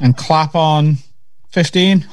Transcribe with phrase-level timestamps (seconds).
[0.00, 0.96] and clap on
[1.50, 2.06] 15.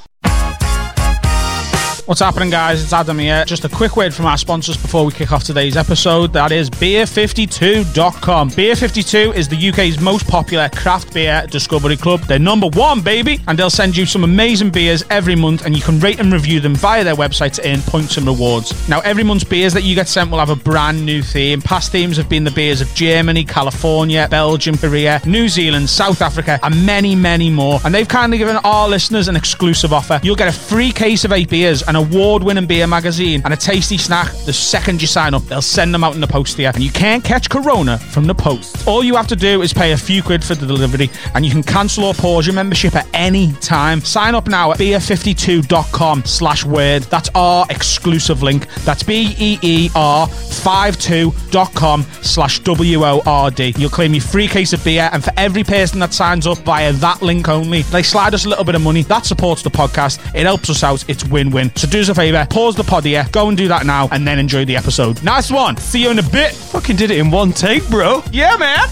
[2.11, 2.83] What's happening, guys?
[2.83, 3.45] It's Adam here.
[3.45, 6.33] Just a quick word from our sponsors before we kick off today's episode.
[6.33, 8.49] That is Beer52.com.
[8.49, 12.19] Beer52 is the UK's most popular craft beer discovery club.
[12.23, 15.81] They're number one, baby, and they'll send you some amazing beers every month, and you
[15.81, 18.89] can rate and review them via their website to earn points and rewards.
[18.89, 21.61] Now, every month's beers that you get sent will have a brand new theme.
[21.61, 26.59] Past themes have been the beers of Germany, California, Belgium, Korea, New Zealand, South Africa,
[26.61, 27.79] and many, many more.
[27.85, 30.19] And they've kindly given our listeners an exclusive offer.
[30.21, 33.57] You'll get a free case of eight beers, an award winning beer magazine, and a
[33.57, 35.43] tasty snack the second you sign up.
[35.43, 38.35] They'll send them out in the post you, and you can't catch Corona from the
[38.35, 38.87] post.
[38.87, 41.51] All you have to do is pay a few quid for the delivery, and you
[41.51, 44.01] can cancel or pause your membership at any time.
[44.01, 47.03] Sign up now at beer52.com slash word.
[47.03, 48.67] That's our exclusive link.
[48.83, 53.73] That's B-E-E-R 52.com slash W-O-R-D.
[53.77, 56.93] You'll claim your free case of beer, and for every person that signs up via
[56.93, 59.03] that link only, they slide us a little bit of money.
[59.03, 60.19] That supports the podcast.
[60.35, 61.03] It helps us out.
[61.07, 61.69] It's win-win.
[61.81, 64.27] So do us a favour, pause the pod here, go and do that now, and
[64.27, 65.23] then enjoy the episode.
[65.23, 65.77] Nice one.
[65.77, 66.53] See you in a bit.
[66.53, 68.21] Fucking did it in one take, bro.
[68.31, 68.87] Yeah, man.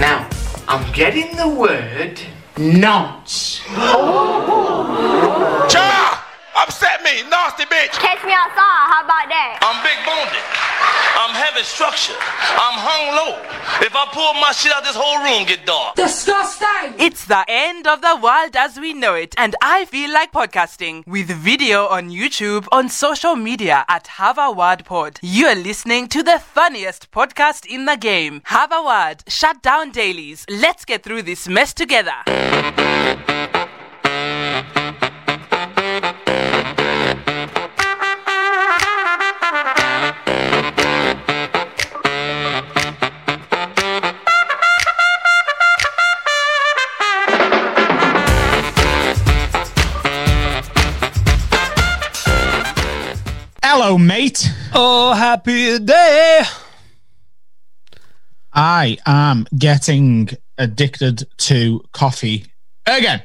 [0.00, 0.26] Now,
[0.66, 2.18] I'm getting the word
[2.56, 3.58] nonce.
[5.68, 6.25] Cha!
[6.56, 7.92] Upset me, nasty bitch.
[8.00, 8.84] Catch me outside.
[8.88, 9.60] How about that?
[9.60, 10.32] I'm big boned.
[11.18, 12.16] I'm heavy structure.
[12.16, 13.36] I'm hung low.
[13.84, 15.96] If I pull my shit out, this whole room get dark.
[15.96, 16.94] Disgusting!
[16.98, 21.06] It's the end of the world as we know it, and I feel like podcasting
[21.06, 25.18] with video on YouTube, on social media at Have a Word Pod.
[25.22, 28.40] You are listening to the funniest podcast in the game.
[28.44, 30.46] Have a Word, shut down dailies.
[30.48, 32.16] Let's get through this mess together.
[53.86, 54.50] Hello, mate.
[54.74, 56.42] Oh, happy day.
[58.52, 62.46] I am getting addicted to coffee
[62.84, 63.22] again.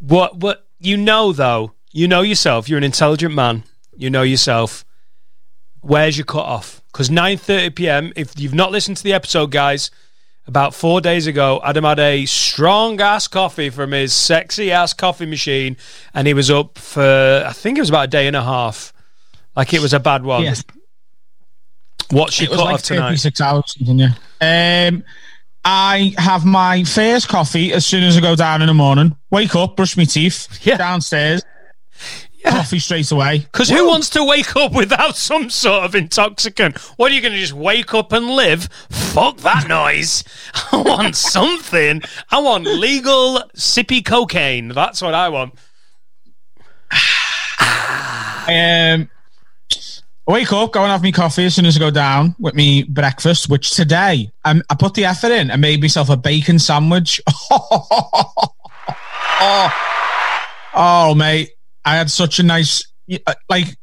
[0.00, 0.36] What?
[0.36, 0.66] What?
[0.78, 1.72] You know, though.
[1.92, 2.68] You know yourself.
[2.68, 3.64] You're an intelligent man.
[3.96, 4.84] You know yourself.
[5.80, 6.82] Where's your cut off?
[6.92, 8.12] Because 9:30 p.m.
[8.16, 9.90] If you've not listened to the episode, guys,
[10.46, 15.26] about four days ago, Adam had a strong ass coffee from his sexy ass coffee
[15.26, 15.76] machine,
[16.14, 18.92] and he was up for I think it was about a day and a half.
[19.56, 20.42] Like it was a bad one.
[20.44, 20.64] Yes.
[22.10, 23.08] What's your It cut like off tonight?
[23.08, 24.88] 36 hours, something, yeah.
[24.88, 25.04] Um,
[25.64, 29.16] I have my first coffee as soon as I go down in the morning.
[29.30, 30.76] Wake up, brush my teeth, Yeah.
[30.76, 31.42] downstairs,
[32.44, 33.38] coffee straight away.
[33.38, 36.78] Because who wants to wake up without some sort of intoxicant?
[36.96, 38.68] What are you going to just wake up and live?
[38.90, 40.24] Fuck that noise.
[40.72, 42.02] I want something.
[42.30, 44.68] I want legal sippy cocaine.
[44.68, 45.54] That's what I want.
[48.48, 49.08] Um,
[50.28, 52.54] I wake up, go and have my coffee as soon as I go down with
[52.54, 55.50] me breakfast, which today um, I put the effort in.
[55.50, 57.20] I made myself a bacon sandwich.
[57.50, 58.52] oh,
[60.74, 61.50] oh, mate,
[61.84, 62.86] I had such a nice
[63.26, 63.76] uh, like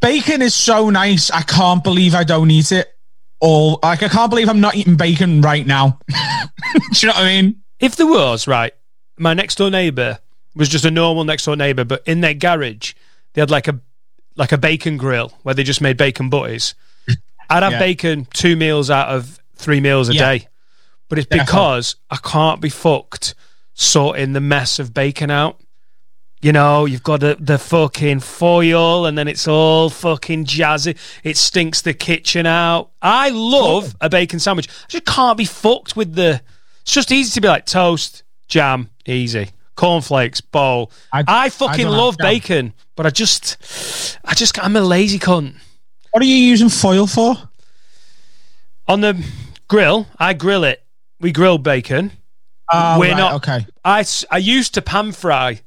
[0.00, 1.30] bacon is so nice.
[1.30, 2.88] I can't believe I don't eat it.
[3.40, 5.98] All like I can't believe I'm not eating bacon right now.
[6.08, 6.14] Do
[6.94, 7.60] you know what I mean?
[7.80, 8.72] If there was, right,
[9.18, 10.18] my next door neighbour
[10.54, 12.94] was just a normal next door neighbour, but in their garage,
[13.34, 13.80] they had like a
[14.36, 16.74] like a bacon grill where they just made bacon butties.
[17.50, 17.78] I'd have Yeah.
[17.78, 20.20] bacon two meals out of three meals a Yeah.
[20.32, 20.48] day.
[21.08, 21.46] But it's Definitely.
[21.52, 23.34] because I can't be fucked
[23.74, 25.60] sorting the mess of bacon out.
[26.44, 30.94] You know, you've got the, the fucking foil and then it's all fucking jazzy.
[31.22, 32.90] It stinks the kitchen out.
[33.00, 34.68] I love a bacon sandwich.
[34.68, 36.42] I just can't be fucked with the.
[36.82, 39.52] It's just easy to be like toast, jam, easy.
[39.74, 40.92] Cornflakes, bowl.
[41.10, 44.18] I, I- I fucking don't love bacon, but I just.
[44.22, 44.62] I just.
[44.62, 45.54] I'm a lazy cunt.
[46.10, 47.36] What are you using foil for?
[48.86, 49.24] On the
[49.66, 50.84] grill, I grill it.
[51.20, 52.12] We grill bacon.
[52.70, 53.34] Oh, We're right, not.
[53.36, 53.66] okay.
[53.82, 55.62] I, I used to pan fry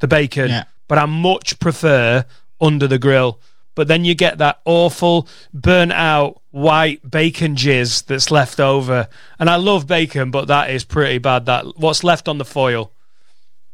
[0.00, 0.64] the bacon, Yeah.
[0.88, 2.24] but I much prefer
[2.60, 3.40] under the grill.
[3.76, 9.08] But then you get that awful burnt out white bacon jizz that's left over.
[9.38, 11.46] And I love bacon, but that is pretty bad.
[11.46, 12.92] That what's left on the foil.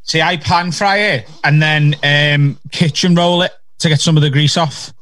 [0.03, 4.23] See, I pan fry it and then um, kitchen roll it to get some of
[4.23, 4.93] the grease off.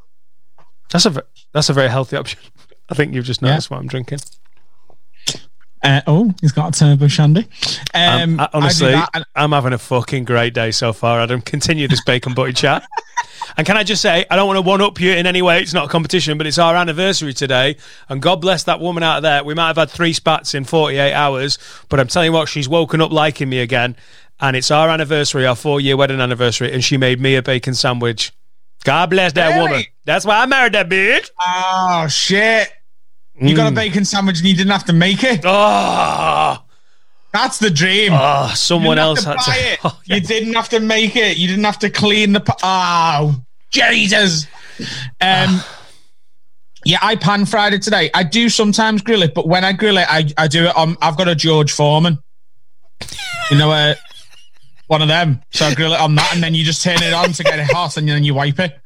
[0.91, 1.23] That's a
[1.53, 2.41] that's a very healthy option.
[2.88, 4.21] I think you've just noticed what I'm drinking.
[5.85, 7.47] Uh, oh, he's got a turbo shandy.
[7.93, 11.41] Um, I- honestly, and- I'm having a fucking great day so far, Adam.
[11.43, 12.85] Continue this bacon butty chat.
[13.57, 15.61] And can I just say, I don't want to one up you in any way.
[15.61, 17.77] It's not a competition, but it's our anniversary today.
[18.09, 19.45] And God bless that woman out there.
[19.45, 21.59] We might have had three spats in 48 hours,
[21.89, 23.97] but I'm telling you what, she's woken up liking me again.
[24.41, 26.73] And it's our anniversary, our four year wedding anniversary.
[26.73, 28.33] And she made me a bacon sandwich.
[28.83, 29.61] God bless that Really?
[29.71, 29.85] woman.
[30.05, 31.31] That's why I married that bitch.
[31.47, 32.73] Oh shit!
[33.41, 33.75] You got a hmm.
[33.75, 35.41] bacon sandwich and you didn't have to make it.
[35.45, 36.63] Oh,
[37.33, 38.13] That's the dream.
[38.15, 39.81] oh someone else had to it.
[39.85, 40.17] Oh, yeah.
[40.17, 41.37] You didn't have to make it.
[41.37, 42.57] You didn't have to clean the.
[42.63, 44.47] Oh, Jesus.
[45.21, 45.61] Um.
[46.87, 48.11] Yeah, I pan fried it today.
[48.13, 50.99] I do sometimes grill it, but when I grill it, I, I do it on.
[51.01, 52.23] I've got a George Foreman.
[53.51, 53.95] You know, uh,
[54.87, 55.41] one of them.
[55.51, 57.59] So I grill it on that, and then you just turn it on to get
[57.59, 58.79] it hot, and then you wipe it.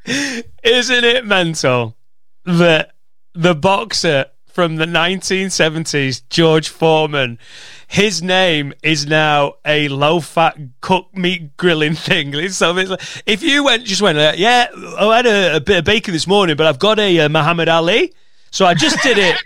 [0.62, 1.97] Isn't it mental
[2.45, 2.93] that
[3.35, 4.27] the boxer
[4.58, 7.38] from the 1970s, George Foreman,
[7.87, 12.49] his name is now a low-fat cooked meat grilling thing.
[12.49, 14.66] So like, if you went, just went, uh, yeah,
[14.99, 17.69] I had a, a bit of bacon this morning, but I've got a uh, Muhammad
[17.69, 18.12] Ali.
[18.50, 19.37] So I just did it.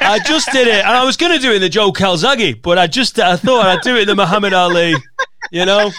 [0.00, 2.62] I just did it, and I was going to do it in the Joe Calzaghe,
[2.62, 4.94] but I just I thought I'd do it in the Muhammad Ali.
[5.50, 5.90] You know,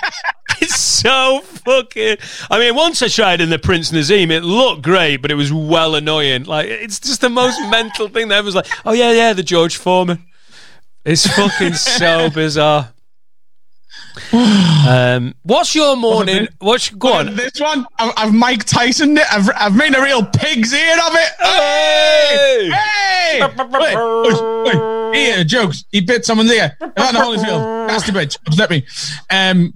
[0.62, 2.18] it's so fucking.
[2.50, 5.52] I mean, once I tried in the Prince Naseem, it looked great, but it was
[5.52, 6.44] well annoying.
[6.44, 9.78] Like it's just the most mental thing that was like, oh yeah, yeah, the George
[9.78, 10.26] Foreman.
[11.06, 12.94] It's fucking so bizarre.
[14.34, 16.48] Um, what's your morning?
[16.60, 17.36] What's go on?
[17.36, 19.26] This one, I've, I've Mike Tyson it.
[19.32, 21.32] I've, I've made a real pig's ear of it.
[21.40, 22.70] Hey!
[22.70, 23.42] Hey!
[23.42, 25.18] Wait, wait, wait.
[25.18, 25.86] Ear, jokes.
[25.92, 26.76] He bit someone's ear.
[26.80, 27.88] The Holyfield.
[27.88, 28.38] Nasty bitch.
[28.46, 28.86] Upset me.
[29.30, 29.74] Um,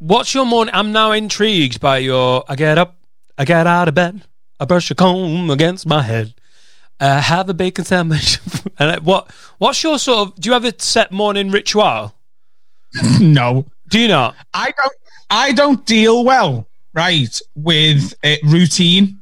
[0.00, 0.74] What's your morning?
[0.74, 2.42] I'm now intrigued by your.
[2.48, 2.96] I get up,
[3.36, 4.22] I get out of bed,
[4.58, 6.32] I brush a comb against my head,
[6.98, 8.38] I have a bacon sandwich.
[8.78, 9.30] and I- what?
[9.58, 10.34] What's your sort of?
[10.40, 12.14] Do you have a set morning ritual?
[13.20, 13.66] no.
[13.90, 14.36] Do you not?
[14.54, 14.92] I don't
[15.28, 19.20] I don't deal well, right, with uh, routine.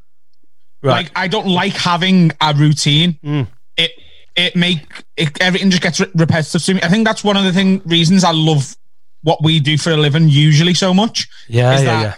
[0.80, 0.92] Right.
[1.06, 3.18] Like I don't like having a routine.
[3.24, 3.48] Mm.
[3.76, 3.90] It
[4.36, 6.80] it make it, everything just gets repetitive to me.
[6.84, 8.76] I think that's one of the thing reasons I love
[9.28, 11.28] what we do for a living usually so much.
[11.48, 12.14] yeah, is yeah, that yeah.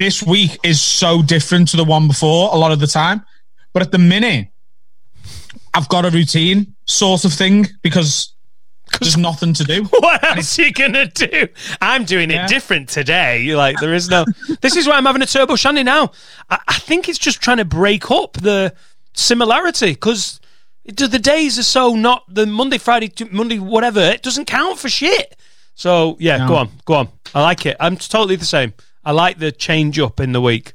[0.00, 3.22] This week is so different to the one before a lot of the time.
[3.74, 4.48] But at the minute,
[5.74, 8.32] I've got a routine sort of thing because
[8.98, 9.84] there's nothing to do.
[10.00, 11.48] What else are you gonna do?
[11.82, 13.42] I'm doing it different today.
[13.42, 14.24] You're like, there is no.
[14.62, 16.12] this is why I'm having a turbo shandy now.
[16.48, 18.74] I, I think it's just trying to break up the
[19.12, 20.40] similarity because
[20.86, 24.00] the days are so not the Monday, Friday, Monday, whatever.
[24.00, 25.36] It doesn't count for shit.
[25.74, 26.48] So yeah, No.
[26.48, 27.08] go on, go on.
[27.34, 27.76] I like it.
[27.80, 28.72] I'm totally the same.
[29.04, 30.72] I like the change up in the week.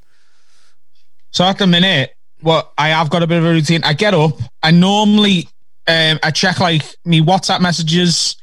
[1.30, 3.82] So at the minute, what I have got a bit of a routine.
[3.84, 4.32] I get up.
[4.62, 5.48] I normally
[5.86, 8.36] um, I check like me WhatsApp messages.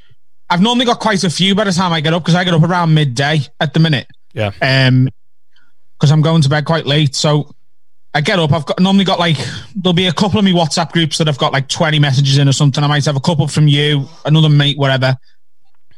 [0.50, 2.54] I've normally got quite a few by the time I get up because I get
[2.54, 4.08] up around midday at the minute.
[4.34, 4.52] Yeah.
[4.62, 5.10] Um,
[5.98, 7.16] because I'm going to bed quite late.
[7.16, 7.52] So
[8.14, 8.52] I get up.
[8.52, 9.38] I've got normally got like
[9.76, 12.48] there'll be a couple of me WhatsApp groups that I've got like 20 messages in
[12.48, 12.84] or something.
[12.84, 15.18] I might have a couple from you, another mate, whatever.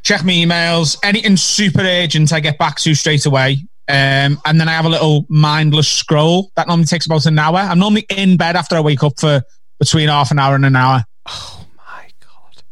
[0.03, 0.97] Check my emails.
[1.03, 3.65] Anything super urgent, I get back to straight away.
[3.87, 7.57] Um, and then I have a little mindless scroll that normally takes about an hour.
[7.57, 9.41] I'm normally in bed after I wake up for
[9.79, 11.03] between half an hour and an hour.
[11.27, 12.63] Oh my God.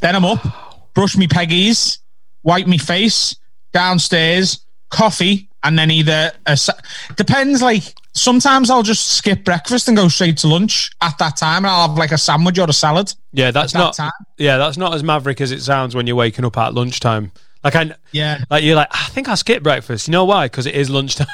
[0.00, 1.98] Then I'm up, brush me peggies,
[2.44, 3.34] wipe me face,
[3.72, 6.74] downstairs, coffee, and then either a sa-
[7.16, 7.60] depends.
[7.60, 11.66] Like sometimes I'll just skip breakfast and go straight to lunch at that time, and
[11.68, 13.12] I'll have like a sandwich or a salad.
[13.32, 13.94] Yeah, that's that not.
[13.94, 14.10] time.
[14.38, 17.32] Yeah, that's not as maverick as it sounds when you're waking up at lunchtime.
[17.62, 20.08] Like I, Yeah, Like you're like, ah, I think I'll skip breakfast.
[20.08, 20.46] You know why?
[20.46, 21.26] Because it is lunchtime.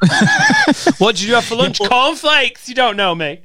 [0.98, 1.78] what did you have for lunch?
[1.78, 2.68] Cornflakes.
[2.68, 3.42] You don't know me.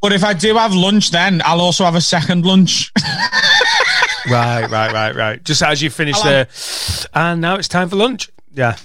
[0.00, 2.92] but if I do have lunch, then I'll also have a second lunch.
[4.30, 5.42] Right, right, right, right.
[5.42, 6.48] Just as you finish I'll there,
[7.12, 8.30] and now it's time for lunch.
[8.52, 8.76] Yeah.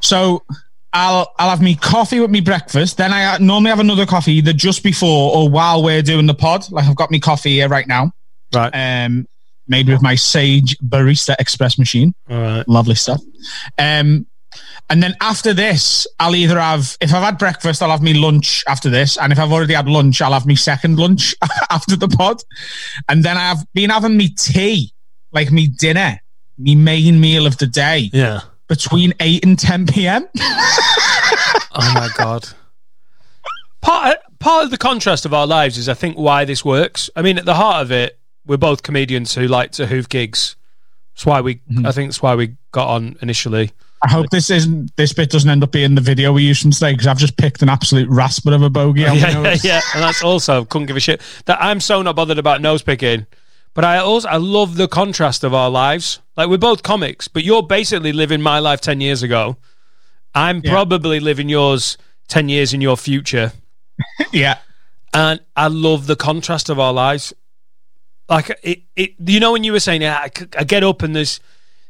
[0.00, 0.44] So
[0.92, 2.96] I'll I'll have me coffee with me breakfast.
[2.96, 6.70] Then I normally have another coffee either just before or while we're doing the pod.
[6.70, 8.12] Like I've got me coffee here right now,
[8.54, 8.70] Right.
[8.74, 9.26] um,
[9.68, 12.12] made with my Sage Barista Express machine.
[12.28, 12.68] All right.
[12.68, 13.20] Lovely stuff.
[13.78, 14.26] Um,
[14.88, 18.64] and then after this, I'll either have if I've had breakfast, I'll have me lunch
[18.66, 21.36] after this, and if I've already had lunch, I'll have me second lunch
[21.70, 22.42] after the pod,
[23.08, 24.92] and then I've been having me tea,
[25.30, 26.18] like me dinner,
[26.58, 28.40] me main meal of the day Yeah.
[28.70, 30.26] Between eight and ten p.m.
[31.72, 32.48] Oh my god.
[33.80, 37.08] Part part of the contrast of our lives is, I think, why this works.
[37.14, 40.56] I mean, at the heart of it, we're both comedians who like to hoof gigs.
[41.14, 41.56] That's why we.
[41.56, 41.86] Mm-hmm.
[41.86, 43.70] I think that's why we got on initially.
[44.02, 46.72] I hope this isn't this bit doesn't end up being the video we use from
[46.72, 49.06] today because I've just picked an absolute rasper of a bogey.
[49.06, 51.20] on my yeah, yeah, yeah, and that's also couldn't give a shit.
[51.46, 53.26] That I'm so not bothered about nose picking,
[53.74, 56.20] but I also I love the contrast of our lives.
[56.36, 59.56] Like we're both comics, but you're basically living my life ten years ago,
[60.34, 60.70] I'm Yeah.
[60.72, 61.96] probably living yours
[62.28, 63.52] 10 years in your future.
[64.32, 64.58] Yeah.
[65.12, 67.34] And I love the contrast of our lives.
[68.28, 71.16] Like, it, it you know, when you were saying, yeah, I, I get up and
[71.16, 71.40] there's,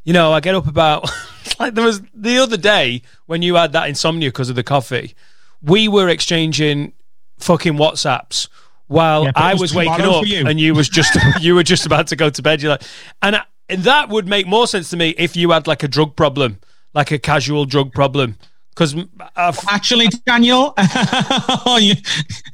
[0.05, 1.11] you know, I get up about,
[1.61, 5.15] like, there was the other day when you had that insomnia because of the coffee,
[5.61, 6.95] we were exchanging
[7.39, 8.49] fucking WhatsApps
[8.91, 10.47] while Yeah, I was was waking up you.
[10.47, 12.61] and you was just you were just about to go to bed.
[12.61, 12.83] You're like,
[13.23, 15.89] and, I, and that would make more sense to me if you had like a
[15.89, 16.59] drug problem,
[16.93, 18.37] like a casual drug problem,
[18.71, 18.95] because
[19.69, 21.95] Actually, Daniel, oh, you,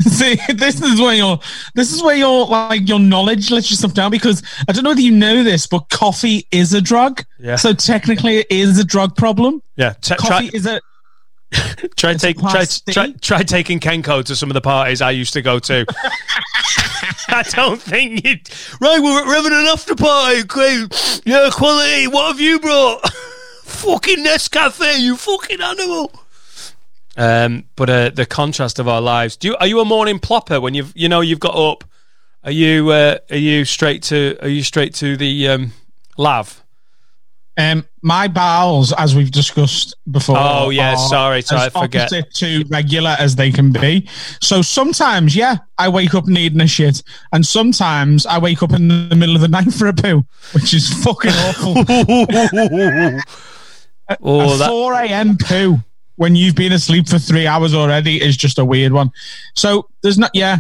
[0.01, 1.39] see, this is where your
[1.75, 4.91] this is where your like your knowledge lets you stuff down because I don't know
[4.91, 7.25] whether you know this, but coffee is a drug.
[7.39, 7.57] Yeah.
[7.57, 9.63] So technically, it is a drug problem.
[9.77, 10.81] yeah, t- Coffee try is a
[11.97, 15.33] try it's take try, try try taking Kenco to some of the parties I used
[15.35, 15.87] to go to.
[17.29, 18.37] I don't think you
[18.81, 19.01] right.
[19.01, 20.43] We're, we're having an after party.
[20.43, 22.07] Great, yeah, quality.
[22.09, 23.09] What have you brought?
[23.63, 26.13] fucking Nescafe, you fucking animal.
[27.17, 29.37] Um, but uh, the contrast of our lives.
[29.37, 31.85] Do you are you a morning plopper when you've you know you've got up?
[32.45, 35.73] Are you uh, are you straight to are you straight to the um,
[36.19, 36.63] lav?
[37.59, 40.37] Um, my bowels, as we've discussed before.
[40.39, 42.11] Oh, yeah, sorry, sorry, as I forget.
[42.35, 44.07] to regular as they can be.
[44.41, 48.89] So sometimes, yeah, I wake up needing a shit, and sometimes I wake up in
[49.09, 51.85] the middle of the night for a poo, which is fucking awful.
[54.23, 55.37] Oh, a that, 4 a.m.
[55.37, 55.79] poo
[56.17, 59.11] when you've been asleep for three hours already is just a weird one.
[59.55, 60.59] So there's not, yeah.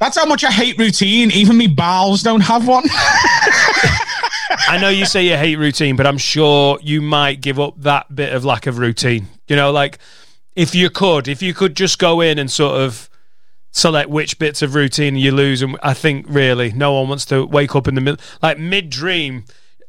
[0.00, 1.30] That's how much I hate routine.
[1.30, 2.84] Even me bowels don't have one.
[4.66, 8.14] I know you say you hate routine, but I'm sure you might give up that
[8.14, 9.28] bit of lack of routine.
[9.46, 9.98] You know, like
[10.56, 13.10] if you could, if you could just go in and sort of
[13.72, 17.44] select which bits of routine you lose, and I think really no one wants to
[17.44, 19.44] wake up in the middle, like mid dream.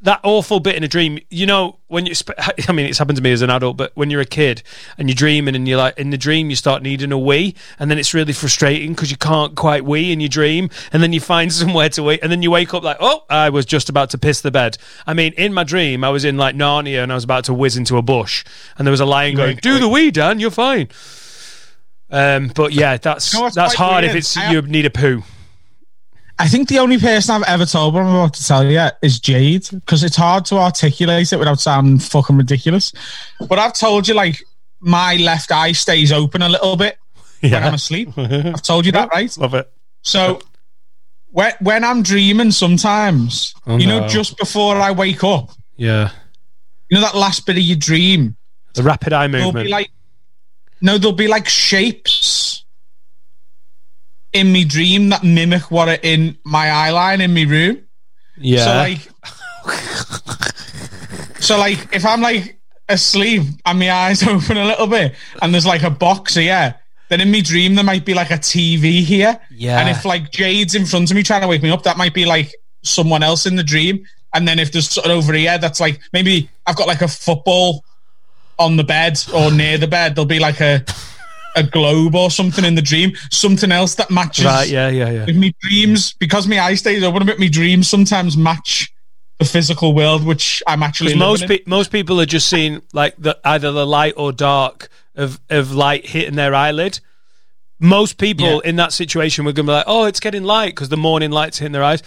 [0.06, 2.14] That awful bit in a dream, you know, when you,
[2.68, 4.62] I mean, it's happened to me as an adult, but when you're a kid
[4.96, 7.90] and you're dreaming and you're like, in the dream, you start needing a wee, and
[7.90, 11.18] then it's really frustrating because you can't quite wee in your dream, and then you
[11.18, 14.10] find somewhere to wee, and then you wake up like, oh, I was just about
[14.10, 14.78] to piss the bed.
[15.08, 17.54] I mean, in my dream, I was in like Narnia and I was about to
[17.54, 18.44] whiz into a bush,
[18.78, 20.88] and there was a lion going, do the wee, Dan, you're fine.
[22.10, 25.24] Um, but yeah, that's You what's that's hard if it's I- you need a poo.
[26.38, 29.18] I think the only person I've ever told what I'm about to tell you is
[29.20, 32.92] Jade because it's hard to articulate it without sounding fucking ridiculous.
[33.48, 34.42] But I've told you, like,
[34.80, 36.98] my left eye stays open a little bit
[37.40, 38.10] when I'm asleep.
[38.18, 39.34] I've told you that, right?
[39.38, 39.72] love it.
[40.02, 40.40] So
[41.30, 44.08] when, when I'm dreaming, sometimes, Oh, you know, no.
[44.08, 46.10] just before I wake up, Yeah,
[46.90, 48.36] you know, that last bit of your dream,
[48.74, 49.64] the rapid eye movement.
[49.66, 49.90] be like,
[50.82, 52.15] no, there'll be like shapes
[54.36, 57.82] in me dream that mimic what are in my eyeline in me room.
[58.36, 59.00] yeah, So like,
[61.40, 65.66] so like, if I'm like asleep and my eyes open a little bit, and there's
[65.66, 66.74] like a box here,
[67.08, 69.40] then in me dream there might be like a TV here.
[69.50, 69.80] Yeah.
[69.80, 72.14] And if like Jade's in front of me trying to wake me up, that might
[72.14, 74.04] be like someone else in the dream.
[74.34, 77.84] And then if there's something over here, that's like maybe I've got like a football
[78.58, 80.14] on the bed or near the bed.
[80.14, 80.84] There'll be like a
[81.56, 84.68] a globe or something in the dream, something else that matches right.
[84.68, 85.24] Yeah, yeah, yeah.
[85.24, 87.38] with me dreams because my eye stays open a bit.
[87.40, 88.92] Me dreams sometimes match
[89.38, 91.48] the physical world, which I'm actually most in.
[91.48, 95.72] pe- most people are just seeing like the either the light or dark of of
[95.72, 97.00] light hitting their eyelid.
[97.78, 98.70] Most people Yeah.
[98.70, 101.30] in that situation were going to be like, "Oh, it's getting light because the morning
[101.30, 102.02] light's hitting their eyes."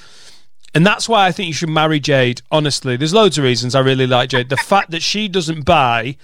[0.74, 2.42] And that's why I think you should marry Jade.
[2.52, 4.50] Honestly, there's loads of reasons I really like Jade.
[4.50, 6.16] The fact that she doesn't buy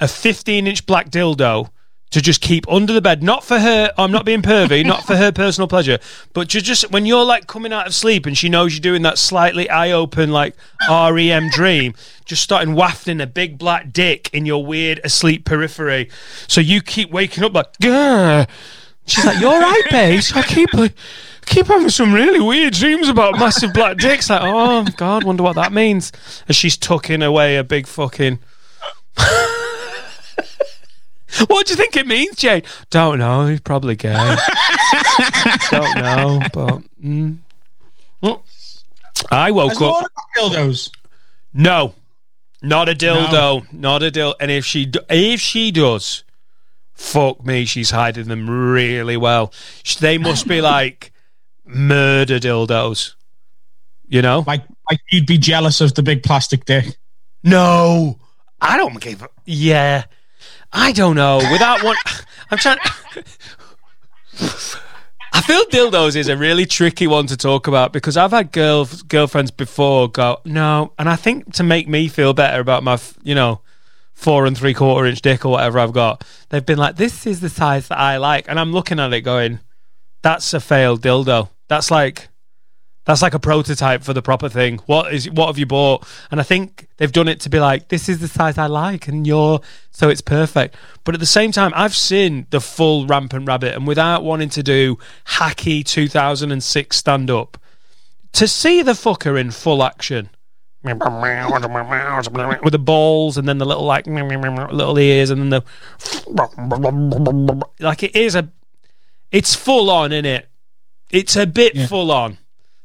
[0.00, 1.70] a 15 inch black dildo
[2.10, 3.92] to just keep under the bed, not for her.
[3.98, 5.98] I'm not being pervy, not for her personal pleasure,
[6.32, 9.02] but to just when you're like coming out of sleep and she knows you're doing
[9.02, 10.54] that slightly eye open like
[10.88, 16.10] REM dream, just starting wafting a big black dick in your weird asleep periphery,
[16.46, 18.46] so you keep waking up like, Gah.
[19.06, 20.32] She's like, "You're right, babes.
[20.34, 20.92] I keep like,
[21.46, 24.28] keep having some really weird dreams about massive black dicks.
[24.28, 26.12] Like, oh god, wonder what that means."
[26.46, 28.38] As she's tucking away a big fucking.
[31.46, 32.66] what do you think it means, Jade?
[32.90, 33.46] Don't know.
[33.46, 34.12] He's probably gay.
[35.70, 37.38] Don't know, but mm.
[38.20, 38.44] Well,
[39.30, 40.06] I woke Has up.
[40.36, 40.90] Dildos?
[41.54, 41.94] No,
[42.62, 44.34] not a dildo, not a dildo.
[44.40, 46.24] And if she do- if she does,
[46.94, 49.52] fuck me, she's hiding them really well.
[50.00, 51.12] They must be like
[51.64, 53.14] murder dildos.
[54.08, 54.44] You know?
[54.46, 56.96] Like, like you'd be jealous of the big plastic dick.
[57.44, 58.18] No,
[58.60, 59.22] I don't give.
[59.22, 60.04] a- Yeah,
[60.72, 61.38] I don't know.
[61.50, 61.96] Without one,
[62.50, 62.78] I'm trying.
[65.32, 68.88] I feel dildos is a really tricky one to talk about because I've had girl
[69.08, 73.34] girlfriends before go no, and I think to make me feel better about my you
[73.34, 73.60] know
[74.14, 77.40] four and three quarter inch dick or whatever I've got, they've been like, "This is
[77.40, 79.60] the size that I like," and I'm looking at it going,
[80.22, 81.50] "That's a failed dildo.
[81.68, 82.28] That's like."
[83.08, 84.80] That's like a prototype for the proper thing.
[84.84, 86.06] What is what have you bought?
[86.30, 89.08] And I think they've done it to be like, this is the size I like,
[89.08, 90.76] and you're so it's perfect.
[91.04, 94.62] But at the same time, I've seen the full rampant rabbit, and without wanting to
[94.62, 97.56] do hacky 2006 stand up,
[98.32, 100.28] to see the fucker in full action
[102.62, 105.62] with the balls and then the little like little ears and then the
[107.80, 108.50] like it is a
[109.32, 110.50] it's full on in it
[111.10, 112.36] it's a bit full on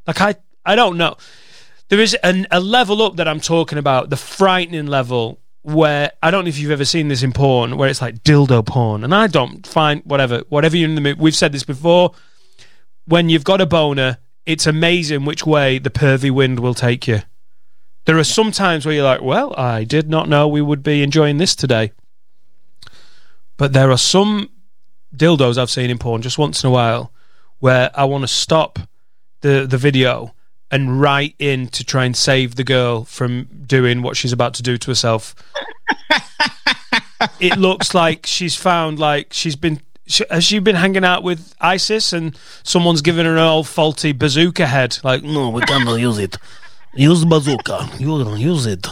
[0.07, 1.15] like i i don't know.
[1.89, 6.31] There is an, a level up that i'm talking about the frightening level where i
[6.31, 9.03] don't know if you've ever seen this in porn where it's like dildo porn.
[9.03, 12.13] And i don't find whatever whatever you're in the mood we've said this before.
[13.05, 17.21] When you've got a boner it's amazing which way the pervy wind will take you.
[18.05, 21.01] There are some times where you're like, well, I did not know we would be
[21.01, 21.93] enjoying this today.
[23.55, 24.49] But there are some
[25.15, 27.13] dildos I've seen in porn just once in a while
[27.59, 28.79] where I want to stop
[29.43, 30.33] the, the video
[30.71, 34.63] and right in to try and save the girl from doing what she's about to
[34.63, 35.35] do to herself.
[37.39, 41.53] it looks like she's found like she's been she, has she been hanging out with
[41.61, 44.97] ISIS and someone's given her an old faulty bazooka head?
[45.03, 46.37] Like, no, we cannot use it.
[46.95, 47.89] Use bazooka.
[47.99, 48.87] You don't use it.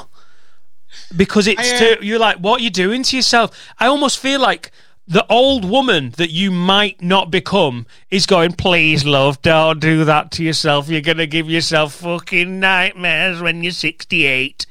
[1.16, 3.74] Because it's I, uh, too, you're like, what are you doing to yourself?
[3.80, 4.72] I almost feel like
[5.08, 10.32] the old woman that you might not become is going, please, love, don't do that
[10.32, 10.90] to yourself.
[10.90, 14.66] You're going to give yourself fucking nightmares when you're 68.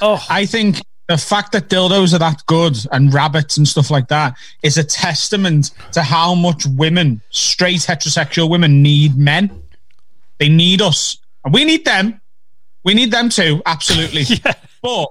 [0.00, 4.08] Oh, I think the fact that dildos are that good and rabbits and stuff like
[4.08, 9.62] that is a testament to how much women, straight heterosexual women, need men.
[10.38, 11.18] They need us.
[11.44, 12.20] And we need them.
[12.84, 14.22] We need them too, absolutely.
[14.44, 14.54] yeah.
[14.82, 15.08] But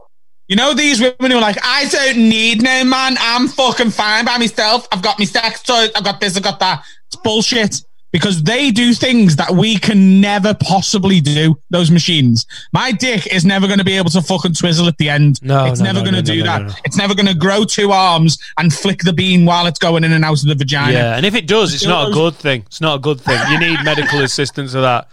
[0.47, 3.15] you know these women who are like, I don't need no man.
[3.19, 4.87] I'm fucking fine by myself.
[4.91, 5.91] I've got my sex toys.
[5.95, 6.37] I've got this.
[6.37, 6.83] I've got that.
[7.07, 11.59] It's bullshit because they do things that we can never possibly do.
[11.69, 12.45] Those machines.
[12.71, 15.41] My dick is never going to be able to fucking twizzle at the end.
[15.41, 16.79] No, it's no, never no, going to no, do that.
[16.85, 20.13] It's never going to grow two arms and flick the bean while it's going in
[20.13, 20.93] and out of the vagina.
[20.93, 22.61] Yeah, and if it does, it's not a good thing.
[22.67, 23.39] It's not a good thing.
[23.51, 25.09] You need medical assistance for that.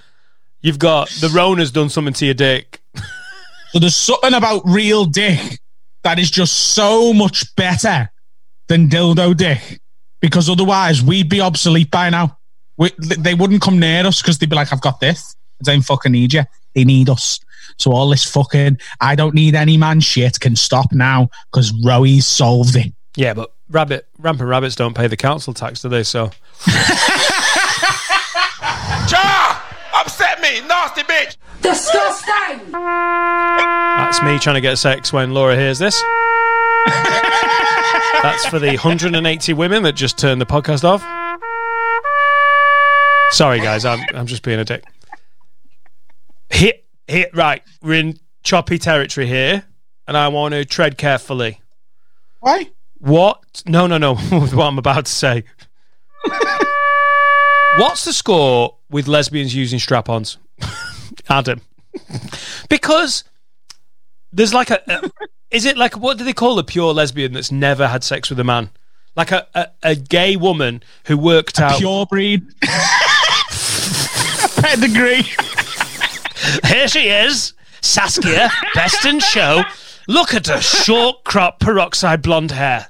[0.61, 2.82] You've got the Rona's done something to your dick.
[3.73, 5.59] So there's something about real dick
[6.03, 8.11] that is just so much better
[8.69, 9.81] than dildo dick
[10.21, 12.39] because otherwise we'd be obsolete by now.
[12.77, 15.37] We, they wouldn't come near us because they'd be like, I've got this.
[15.61, 16.43] I don't fucking need you.
[16.75, 17.41] They need us.
[17.79, 22.27] So all this fucking, I don't need any man shit can stop now because Roey's
[22.27, 22.93] solved it.
[23.17, 26.03] Yeah, but rabbit, rampant rabbits don't pay the council tax, do they?
[26.03, 26.31] So
[29.09, 29.61] Ja!
[29.95, 31.37] Upset me, nasty bitch!
[31.63, 32.71] Disgusting!
[32.73, 36.03] that's me trying to get sex when Laura hears this.
[38.23, 41.03] That's for the 180 women that just turned the podcast off.
[43.33, 44.85] Sorry, guys, I'm I'm just being a dick.
[46.51, 47.63] Hit hit right.
[47.83, 49.65] We're in choppy territory here,
[50.07, 51.61] and I want to tread carefully.
[52.41, 52.71] Why?
[52.99, 53.63] What?
[53.67, 54.15] No, no, no.
[54.31, 55.45] what I'm about to say.
[57.79, 60.37] What's the score with lesbians using strap-ons,
[61.29, 61.61] Adam?
[62.71, 63.25] because
[64.33, 65.11] there's like a, a-
[65.51, 68.41] is it like what do they call a pure lesbian that's never had sex with
[68.41, 68.71] a man?
[69.15, 71.79] Like a, a, a gay woman who worked out.
[71.79, 72.47] Pure breed.
[74.57, 75.23] Pedigree.
[76.67, 79.63] Here she is, Saskia, best in show.
[80.09, 82.89] Look at her short crop peroxide blonde hair.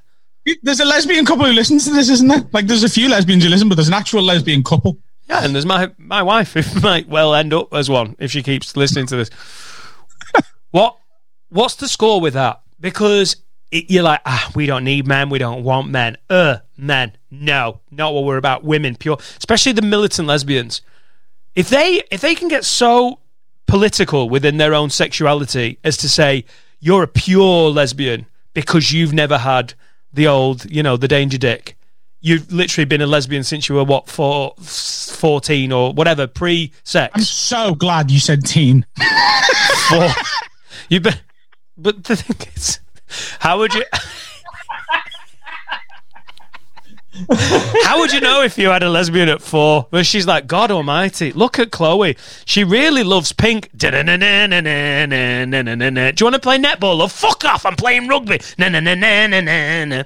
[0.62, 2.42] There's a lesbian couple who listens to this, isn't there?
[2.52, 4.98] Like, there's a few lesbians who listen, but there's an actual lesbian couple.
[5.32, 8.42] Yeah, and there's my my wife who might well end up as one if she
[8.42, 9.30] keeps listening to this.
[10.70, 10.98] what
[11.48, 12.60] what's the score with that?
[12.78, 13.36] Because
[13.70, 16.18] it, you're like, ah, we don't need men, we don't want men.
[16.28, 18.62] Uh, men, no, not what we're about.
[18.62, 20.82] Women, pure, especially the militant lesbians.
[21.54, 23.20] If they if they can get so
[23.66, 26.44] political within their own sexuality as to say
[26.78, 29.72] you're a pure lesbian because you've never had
[30.12, 31.78] the old, you know, the danger dick
[32.22, 37.22] you've literally been a lesbian since you were what four, 14 or whatever pre-sex i'm
[37.22, 38.86] so glad you said teen
[39.88, 40.08] four.
[40.88, 41.18] you've been
[41.76, 42.80] but the thing is
[43.40, 43.84] how would you
[47.84, 49.86] how would you know if you had a lesbian at four?
[49.90, 52.16] Well, she's like, God Almighty, look at Chloe.
[52.46, 53.68] She really loves pink.
[53.76, 54.02] Do you want
[56.34, 56.96] to play netball?
[56.98, 57.12] Love?
[57.12, 57.66] Fuck off!
[57.66, 58.40] I'm playing rugby.
[58.56, 60.04] Na na na na na na.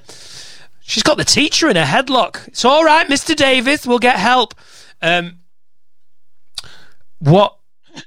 [0.87, 2.47] She's got the teacher in a headlock.
[2.47, 3.35] It's all right, Mr.
[3.35, 3.85] Davis.
[3.85, 4.55] We'll get help.
[5.01, 5.39] Um,
[7.19, 7.57] what?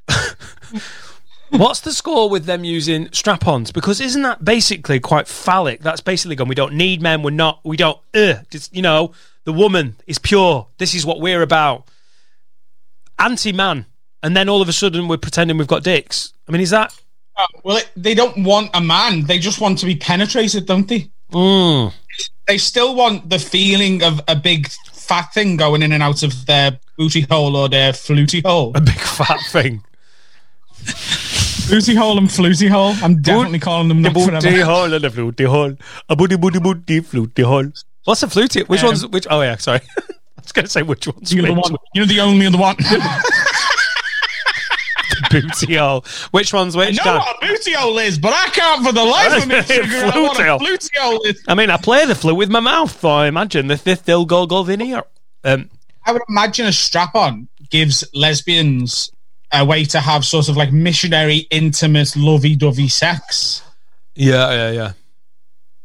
[1.50, 3.70] What's the score with them using strap-ons?
[3.70, 5.82] Because isn't that basically quite phallic?
[5.82, 6.48] That's basically gone.
[6.48, 7.22] We don't need men.
[7.22, 7.60] We're not.
[7.64, 7.98] We don't.
[8.14, 9.12] Uh, just you know,
[9.44, 10.66] the woman is pure.
[10.78, 11.86] This is what we're about.
[13.18, 13.84] Anti-man,
[14.22, 16.32] and then all of a sudden we're pretending we've got dicks.
[16.48, 16.98] I mean, is that?
[17.36, 19.26] Uh, well, it, they don't want a man.
[19.26, 21.10] They just want to be penetrated, don't they?
[21.30, 21.92] Mm.
[22.46, 26.46] They still want the feeling of a big fat thing going in and out of
[26.46, 28.72] their booty hole or their fluty hole.
[28.74, 29.82] A big fat thing.
[31.68, 32.94] Booty hole and fluty hole.
[33.02, 34.64] I'm definitely calling them that forever.
[34.64, 35.76] hole and the fluty hole.
[36.08, 37.70] A booty booty booty fluty hole.
[38.04, 38.62] What's a fluty?
[38.64, 39.26] Which Um, one's which?
[39.30, 39.80] Oh yeah, sorry.
[39.98, 42.74] I was going to say which one's You're the, one, you're the only other one.
[45.30, 46.04] booty hole.
[46.30, 46.96] Which one's I which?
[46.98, 47.16] know Dan?
[47.18, 50.14] what a booty hole is, but I can't for the life of me figure out
[50.14, 51.22] what a Fluty hole.
[51.22, 51.42] is.
[51.48, 54.24] I mean, I play the flute with my mouth, so I imagine the fifth still
[54.24, 55.02] go go veneer.
[55.44, 55.70] Um,
[56.06, 59.12] I would imagine a strap on gives lesbians
[59.52, 63.62] a way to have sort of like missionary, intimate, lovey dovey sex.
[64.14, 64.92] yeah, yeah, yeah.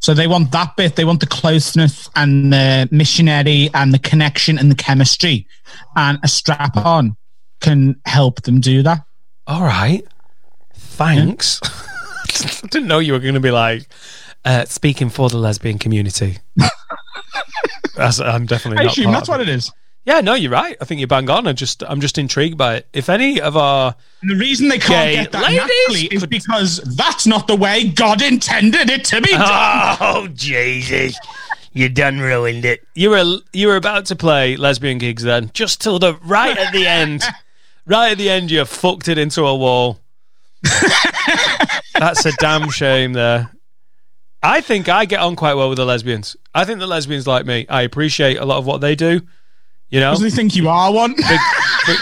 [0.01, 0.95] So they want that bit.
[0.95, 5.47] They want the closeness and the missionary and the connection and the chemistry.
[5.95, 7.15] And a strap on
[7.59, 9.03] can help them do that.
[9.47, 10.05] All right.
[10.73, 11.59] Thanks.
[11.63, 13.87] I didn't know you were going to be like
[14.43, 16.39] uh, speaking for the lesbian community.
[17.95, 18.91] That's, I'm definitely I not.
[18.91, 19.71] assume that's of what it is.
[20.03, 20.75] Yeah, no, you're right.
[20.81, 21.47] I think you're bang on.
[21.47, 22.87] I just, I'm just intrigued by it.
[22.91, 26.77] If any of our, And the reason they can't get that ladies naturally is because
[26.97, 29.97] that's not the way God intended it to be done.
[30.01, 31.17] oh Jesus,
[31.71, 32.83] you done ruined it.
[32.95, 36.73] You were, you were about to play lesbian gigs then, just till the right at
[36.73, 37.23] the end.
[37.87, 39.99] Right at the end, you fucked it into a wall.
[41.93, 43.51] That's a damn shame there.
[44.41, 46.35] I think I get on quite well with the lesbians.
[46.53, 47.65] I think the lesbians like me.
[47.69, 49.21] I appreciate a lot of what they do.
[49.89, 51.13] You know, Does they think you are one?
[51.15, 51.39] big,
[51.87, 51.97] big,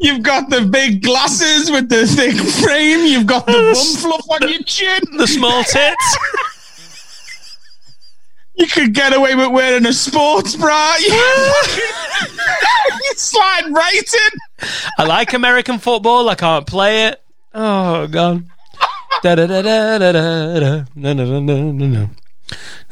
[0.00, 3.06] You've got the big glasses with the thick frame.
[3.06, 5.00] You've got the bum fluff on your chin.
[5.16, 6.16] the small tits.
[8.60, 10.94] You could get away with wearing a sports bra.
[13.02, 14.68] You slide right in.
[14.98, 16.28] I like American football.
[16.28, 17.22] I can't play it.
[17.54, 18.44] Oh god.
[19.22, 20.84] Da da da da da da da.
[20.94, 22.10] No no no no no no.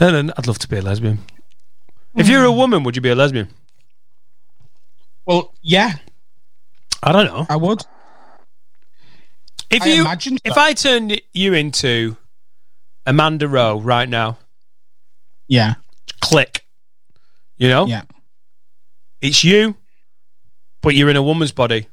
[0.01, 0.33] No, no, no.
[0.37, 1.19] I'd love to be a lesbian.
[2.17, 3.49] If you're a woman, would you be a lesbian?
[5.27, 5.93] Well, yeah,
[7.03, 7.47] I don't know.
[7.51, 7.85] I would.
[9.71, 10.07] If I you,
[10.45, 10.57] if.
[10.57, 12.17] I turned you into
[13.05, 14.39] Amanda Rowe right now,
[15.49, 15.75] Yeah,
[16.21, 16.65] click.
[17.57, 18.03] You know, yeah.
[19.21, 19.77] it's you,
[20.81, 21.89] but you're in a woman's body.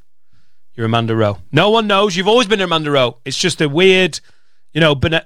[0.75, 1.37] You're Amanda Rowe.
[1.51, 2.15] No one knows.
[2.15, 3.17] You've always been Amanda Rowe.
[3.23, 4.19] It's just a weird,
[4.73, 5.23] you know, bene-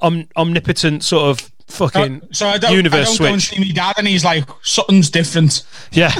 [0.00, 3.72] om- omnipotent sort of fucking So I don't, universe I don't go and see my
[3.72, 6.14] dad, and he's like, "Something's different." Yeah.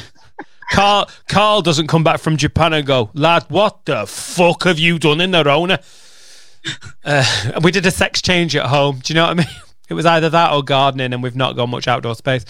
[0.73, 4.99] Carl Carl doesn't come back from Japan and go, lad, what the fuck have you
[4.99, 5.81] done in the Rona?
[7.05, 9.01] Uh, we did a sex change at home.
[9.03, 9.47] Do you know what I mean?
[9.89, 12.45] It was either that or gardening, and we've not got much outdoor space.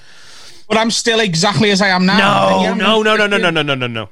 [0.68, 2.74] But I'm still exactly as I am now.
[2.74, 4.08] No, no, no, no, no, no, no, no, no, no.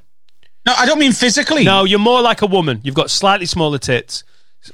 [0.65, 1.63] No, I don't mean physically.
[1.63, 2.79] No, you're more like a woman.
[2.83, 4.23] You've got slightly smaller tits,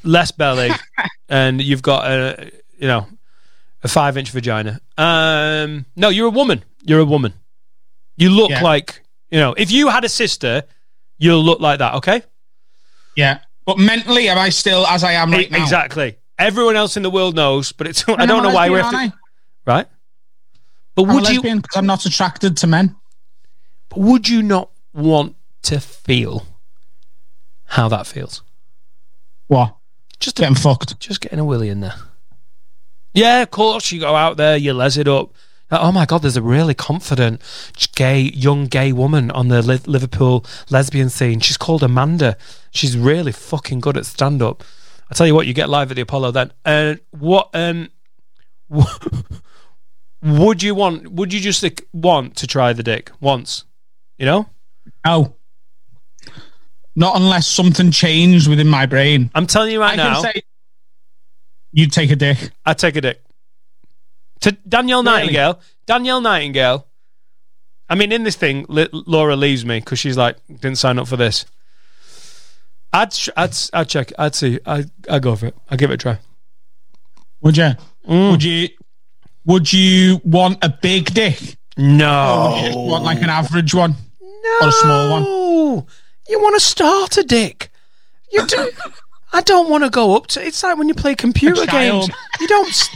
[0.04, 0.72] less belly,
[1.30, 3.08] and you've got a, you know,
[3.84, 4.80] a five inch vagina.
[4.98, 6.64] Um, no, you're a woman.
[6.84, 7.34] You're a woman.
[8.18, 8.62] You look Yeah.
[8.62, 10.64] like, you know, if you had a sister,
[11.18, 11.96] you'll look like that.
[11.96, 12.22] Okay.
[13.16, 15.62] Yeah, but mentally, am I still as I am right E- now?
[15.64, 16.18] Exactly.
[16.40, 18.04] Everyone else in the world knows, but it's.
[18.08, 18.98] I don't know why we lesbian, have to.
[18.98, 19.14] aren't
[19.66, 19.88] Right.
[20.96, 21.04] But?
[21.04, 21.42] I'm would a you?
[21.42, 22.96] because I'm not attracted to men.
[23.90, 26.46] but Would you not want to feel
[27.66, 28.42] how that feels?
[29.48, 29.76] What?
[30.20, 31.00] Just a, Getting fucked.
[31.00, 31.96] just getting a willy in there.
[33.14, 33.92] Yeah, of course.
[33.92, 35.34] You go out there, you les it up.
[35.72, 37.42] Oh my god, there's a really confident
[37.96, 41.40] gay young gay woman on the Liverpool lesbian scene.
[41.42, 42.38] She's called Amanda.
[42.72, 44.64] She's really fucking good at stand up.
[45.10, 46.54] I tell you what, you get live at the Apollo then.
[46.64, 47.90] Uh, what um
[50.22, 53.64] would you want would you just like, want to try the dick once?
[54.18, 54.50] You know?
[55.06, 55.36] No.
[56.96, 59.32] Not unless something changed within my brain.
[59.34, 60.42] I'm telling you right I now, say
[61.72, 62.52] you'd take a dick.
[62.66, 63.24] I'd take a dick.
[64.42, 65.18] To Danielle Really?
[65.18, 65.60] Nightingale.
[65.86, 66.88] Danielle Nightingale.
[67.90, 71.18] I mean, in this thing, Laura leaves me because she's like, didn't sign up for
[71.18, 71.46] this.
[72.92, 74.12] I'd, sh- I'd, I'd check.
[74.18, 74.60] I'd see.
[74.66, 75.56] I'd, I'd go for it.
[75.70, 76.20] I'd give it a try.
[77.42, 77.72] Would you?
[78.08, 78.32] Mm.
[78.32, 78.70] Would you?
[79.46, 81.58] Would you want a big dick?
[81.78, 82.54] No.
[82.56, 83.96] Or would you want like an average one?
[84.22, 84.58] No.
[84.62, 85.24] Or a small one?
[86.28, 87.72] You want to start a dick.
[88.32, 88.72] You do.
[89.34, 90.46] I don't want to go up to.
[90.46, 92.10] It's like when you play computer games.
[92.40, 92.68] You don't.
[92.70, 92.90] s-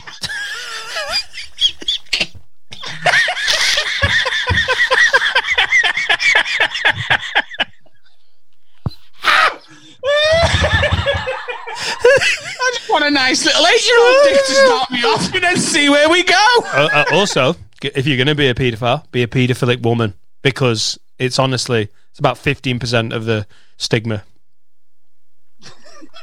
[13.24, 16.46] nice little eight-year-old dick to start me off, and then see where we go.
[16.66, 21.00] Uh, uh, also, if you're going to be a paedophile, be a paedophilic woman because
[21.20, 24.24] it's honestly it's about fifteen percent of the stigma.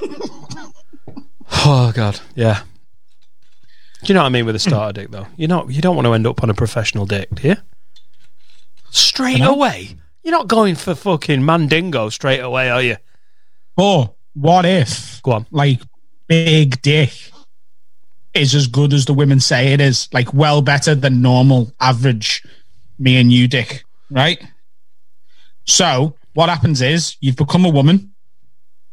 [1.64, 2.62] oh God, yeah.
[4.02, 5.26] Do you know what I mean with a starter dick though?
[5.36, 7.56] You know, you don't want to end up on a professional dick, do you?
[8.90, 12.96] Straight away, you're not going for fucking mandingo straight away, are you?
[13.76, 15.46] Or what if, Go on.
[15.50, 15.80] like,
[16.30, 17.10] big dick
[18.34, 20.08] is as good as the women say it is?
[20.12, 22.42] Like, well better than normal, average
[22.98, 24.40] me and you dick, right?
[25.66, 28.12] So what happens is you've become a woman,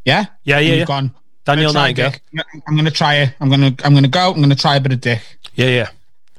[0.04, 1.14] yeah, Yeah, yeah, You've gone.
[1.46, 2.62] Daniel "I'm gonna try Nightingale.
[2.68, 3.34] I'm going to try it.
[3.40, 3.86] I'm going to.
[3.86, 4.32] I'm going to go.
[4.32, 5.22] I'm going to try a bit of dick.
[5.56, 5.90] Yeah, yeah.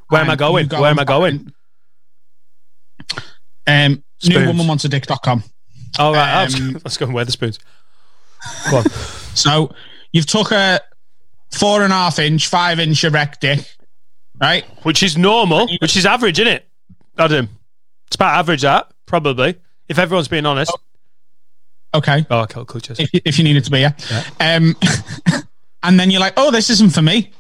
[0.09, 0.67] Where am I going?
[0.67, 1.53] go Where am I going?
[3.67, 4.37] Um, Spoons.
[4.47, 5.45] newwomanwantsadick.com.
[5.99, 7.59] All right, Um, let's go and wear the spoons.
[8.71, 8.85] Go on.
[9.35, 9.73] So
[10.13, 10.81] you've took a
[11.51, 13.61] four and a half inch, five inch erect dick,
[14.41, 14.65] right?
[14.85, 16.69] which is normal, which is average, isn't it,
[17.19, 17.49] Adam?
[18.07, 19.57] It's about average, that probably.
[19.89, 20.77] If everyone's being honest.
[21.95, 22.27] Okay.
[22.31, 22.81] Oh, okay, cool.
[22.81, 23.01] Cheers.
[23.01, 23.93] If, if you need it to be, yeah.
[24.41, 24.77] Um,
[25.83, 27.33] and then you're like, oh, this isn't for me.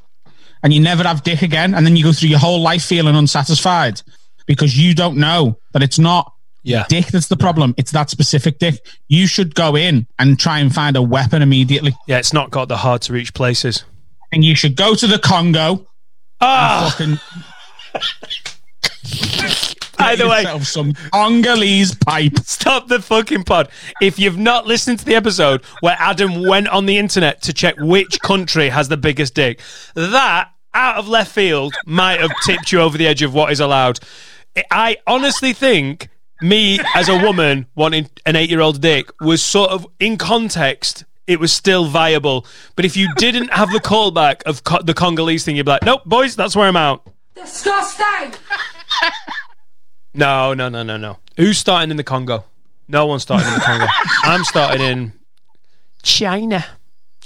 [0.62, 1.74] And you never have dick again.
[1.74, 4.00] And then you go through your whole life feeling unsatisfied
[4.46, 6.86] because you don't know that it's not Yeah.
[6.88, 7.74] dick that's the problem.
[7.76, 8.80] It's that specific dick.
[9.08, 11.94] You should go in and try and find a weapon immediately.
[12.06, 13.84] Yeah, it's not got the hard to reach places.
[14.32, 15.86] And you should go to the Congo.
[16.40, 17.18] Ah, Fucking
[19.98, 22.38] either way, some Congolese pipe.
[22.44, 23.68] stop the fucking pod.
[24.00, 27.74] If you've not listened to the episode where Adam went on the internet to check
[27.78, 29.60] which country has the biggest dick,
[29.94, 33.60] that out of left field might have tipped you over the edge of what is
[33.60, 33.98] allowed.
[34.70, 36.08] I honestly think
[36.40, 41.04] me as a woman wanting an eight year old dick was sort of in context.
[41.28, 45.44] It was still viable, but if you didn't have the callback of co- the Congolese
[45.44, 48.32] thing, you'd be like, "Nope, boys, that's where I'm out." Disgusting!
[50.14, 51.18] No, no, no, no, no.
[51.36, 52.44] Who's starting in the Congo?
[52.88, 53.86] No one's starting in the Congo.
[54.24, 55.12] I'm starting in
[56.02, 56.64] China.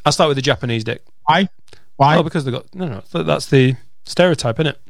[0.04, 1.02] I'll start with the Japanese dick.
[1.24, 1.48] Why?
[1.96, 2.16] Why?
[2.16, 3.00] Oh, because they got no, no.
[3.10, 4.80] th- That's the stereotype, isn't it?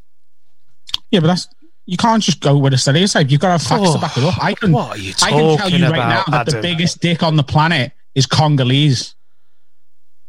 [1.10, 1.48] Yeah, but that's
[1.84, 3.30] you can't just go with a stereotype.
[3.30, 4.34] You've got to have facts Oh, to back it up.
[4.38, 4.72] Oh, I can.
[4.72, 7.22] what are you talking I can tell you right now about, that the biggest dick
[7.22, 9.14] on the planet is Congolese.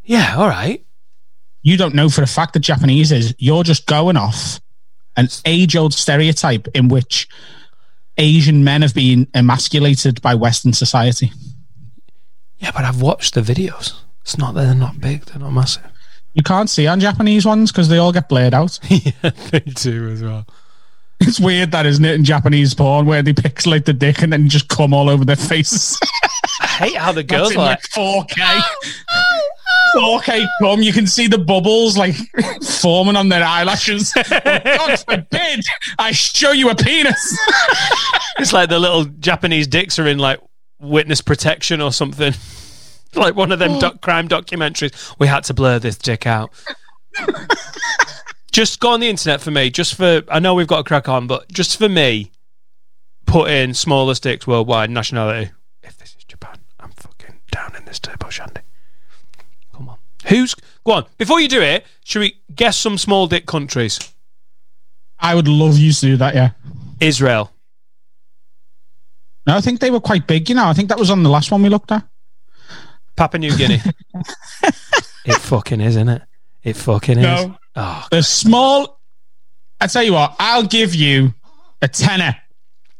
[0.03, 0.85] Yeah, all right.
[1.61, 3.33] You don't know for a fact that Japanese is.
[3.37, 4.59] You're just going off
[5.15, 7.27] an age-old stereotype in which
[8.17, 11.31] Asian men have been emasculated by Western society.
[12.57, 13.93] Yeah, but I've watched the videos.
[14.21, 15.25] It's not that they're not big.
[15.25, 15.83] They're not massive.
[16.33, 18.79] You can't see on Japanese ones because they all get blurred out.
[18.89, 19.11] yeah,
[19.51, 20.47] they do as well.
[21.19, 24.49] It's weird that, isn't it, in Japanese porn where they pixelate the dick and then
[24.49, 25.97] just come all over their faces.
[26.59, 27.79] I hate how the girls like.
[27.95, 28.61] like 4K.
[29.95, 32.15] 4K come, you can see the bubbles like
[32.81, 34.13] forming on their eyelashes.
[34.45, 35.63] Oh, God forbid
[35.99, 37.37] I show you a penis.
[38.39, 40.39] It's like the little Japanese dicks are in like
[40.79, 42.33] witness protection or something.
[43.15, 45.15] like one of them doc- crime documentaries.
[45.19, 46.49] We had to blur this dick out.
[48.53, 49.69] Just go on the internet for me.
[49.69, 52.31] Just for I know we've got a crack on, but just for me,
[53.25, 55.51] put in smaller dicks worldwide nationality.
[55.81, 58.61] If this is Japan, I'm fucking down in this turbo shandy.
[59.73, 61.05] Come on, who's go on?
[61.17, 63.99] Before you do it, should we guess some small dick countries?
[65.19, 66.51] I would love you to do that, yeah.
[66.99, 67.51] Israel.
[69.47, 70.67] No, I think they were quite big, you know.
[70.67, 72.05] I think that was on the last one we looked at.
[73.15, 73.81] Papua New Guinea.
[75.25, 76.21] it fucking is, isn't it?
[76.63, 77.51] It fucking is.
[77.75, 78.99] Oh, The small
[79.83, 81.33] I tell you what, I'll give you
[81.81, 82.37] a tenner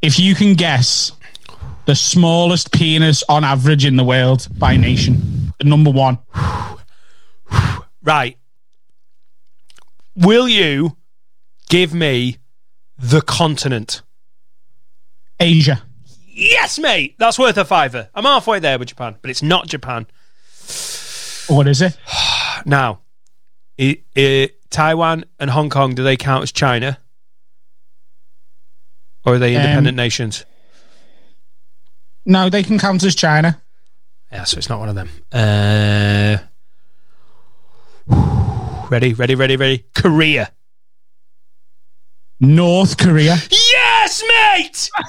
[0.01, 1.13] if you can guess
[1.85, 5.53] the smallest penis on average in the world by nation.
[5.59, 6.19] The number one.
[8.03, 8.37] right.
[10.13, 10.97] Will you
[11.69, 12.37] give me
[12.97, 14.01] the continent?
[15.39, 15.83] Asia.
[16.27, 17.15] Yes, mate.
[17.17, 18.09] That's worth a fiver.
[18.13, 20.05] I'm halfway there with Japan, but it's not Japan.
[21.47, 21.97] What is it?
[22.65, 23.02] Now,
[23.79, 26.97] i i Taiwan and Hong Kong, do they count as China?
[29.25, 30.45] Or are they independent Um, nations?
[32.25, 33.61] No, they can count as China.
[34.31, 35.09] Yeah, so it's not one of them.
[35.31, 36.37] Uh,
[38.89, 39.85] ready, ready, ready, ready.
[39.93, 40.51] Korea.
[42.39, 43.35] North Korea.
[43.51, 44.89] Yes, mate!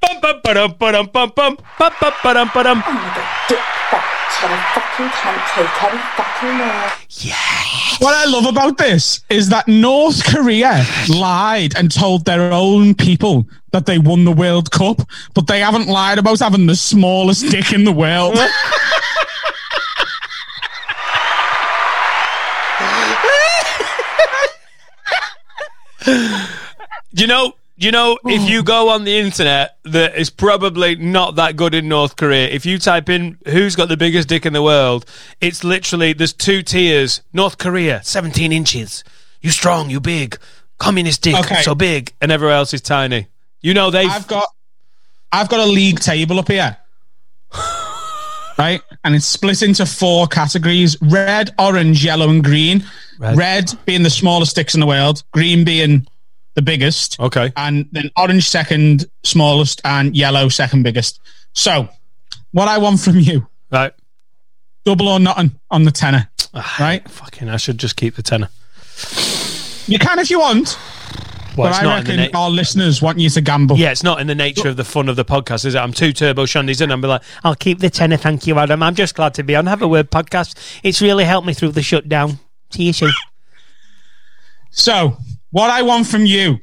[0.00, 2.78] Bum bum ba dum ba dum bum bum bum bum ba dum ba dum.
[3.48, 4.06] Get back
[4.40, 6.58] to the fucking country, come fucking
[8.04, 13.46] What I love about this is that North Korea lied and told their own people
[13.72, 15.02] that they won the World Cup,
[15.34, 18.38] but they haven't lied about having the smallest dick in the world.
[27.12, 28.66] you know, you know, if you hmm.
[28.66, 32.46] go on the internet, that is probably not that good in North Korea.
[32.48, 35.06] If you type in who's got the biggest dick in the world,
[35.40, 37.22] it's literally there's two tiers.
[37.32, 39.02] North Korea, 17 inches.
[39.40, 40.36] You strong, you big.
[40.78, 41.62] Communist dick, Okay.
[41.62, 43.28] so big, and everywhere else is tiny.
[43.62, 44.04] You know they.
[44.04, 44.48] I've got
[45.32, 46.76] I've got a league table up here.
[48.58, 48.82] right?
[49.04, 52.84] And it's split into four categories red, orange, yellow, and green.
[53.18, 53.36] Red.
[53.38, 56.06] Red, being the smallest dicks in the world, green being
[56.54, 57.18] the biggest.
[57.20, 57.52] Okay.
[57.56, 61.20] And then orange second smallest and yellow second biggest.
[61.52, 61.88] So
[62.52, 63.92] what I want from you, Right.
[64.84, 66.28] double or nothing on the tenner.
[66.52, 67.08] Ah, right?
[67.08, 68.48] Fucking, I should just keep the tenner.
[69.86, 70.76] You can if you want,
[71.56, 73.76] Well, but I in reckon our listeners want you to gamble.
[73.76, 75.78] Yeah, it's not in the nature of the fun of the podcast, is it?
[75.78, 78.82] I'm two turbo shandies and I'm like, I'll keep the tenner, thank you, Adam.
[78.82, 80.56] I'm just glad to be on Have a Word podcast.
[80.82, 82.38] It's really helped me through the shutdown.
[82.70, 83.12] See you soon.
[84.70, 85.16] So,
[85.50, 86.58] what I want from you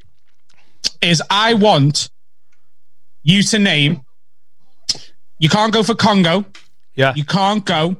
[1.00, 2.10] is I want
[3.22, 4.02] you to name.
[5.38, 6.44] You can't go for Congo.
[6.94, 7.14] Yeah.
[7.14, 7.96] You can't go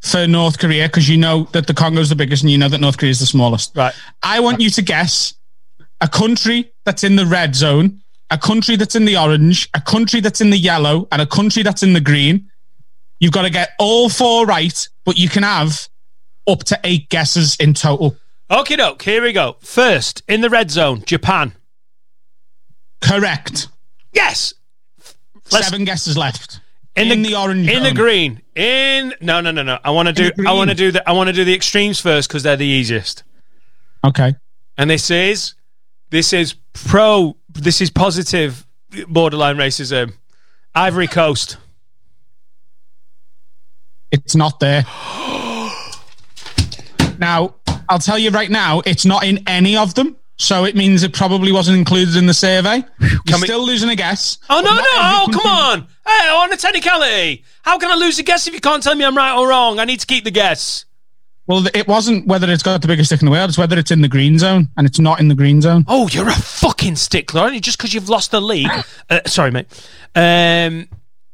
[0.00, 2.80] for North Korea because you know that the Congo's the biggest and you know that
[2.80, 3.76] North Korea is the smallest.
[3.76, 3.94] Right.
[4.22, 5.34] I want you to guess
[6.00, 10.20] a country that's in the red zone, a country that's in the orange, a country
[10.20, 12.48] that's in the yellow, and a country that's in the green.
[13.20, 15.88] You've got to get all four right, but you can have
[16.46, 18.16] up to eight guesses in total.
[18.50, 19.02] Okay, doke.
[19.02, 19.56] Here we go.
[19.60, 21.52] First, in the red zone, Japan.
[23.00, 23.68] Correct.
[24.12, 24.54] Yes.
[25.50, 26.60] Let's- Seven guesses left.
[26.96, 28.42] In, In the orange In the green.
[28.56, 29.78] In no, no, no, no.
[29.84, 30.32] I want to do.
[30.44, 31.08] I want to do the.
[31.08, 33.22] I want to do the extremes first because they're the easiest.
[34.02, 34.34] Okay.
[34.76, 35.54] And this is,
[36.10, 37.36] this is pro.
[37.50, 38.66] This is positive
[39.06, 40.14] borderline racism.
[40.74, 41.56] Ivory Coast.
[44.10, 44.82] It's not there.
[47.18, 47.54] now,
[47.88, 50.16] I'll tell you right now, it's not in any of them.
[50.40, 52.84] So it means it probably wasn't included in the survey.
[53.26, 54.38] You're we- still losing a guess.
[54.48, 54.84] Oh no, but no!
[54.92, 55.88] Oh come on!
[56.06, 57.44] Hey, on a technicality.
[57.62, 59.80] How can I lose a guess if you can't tell me I'm right or wrong?
[59.80, 60.84] I need to keep the guess.
[61.48, 63.48] Well, it wasn't whether it's got the biggest stick in the world.
[63.48, 65.84] It's whether it's in the green zone, and it's not in the green zone.
[65.88, 67.60] Oh, you're a fucking stickler, aren't you?
[67.60, 68.70] Just because you've lost the league.
[69.10, 69.66] Uh, sorry, mate.
[70.14, 70.86] Um,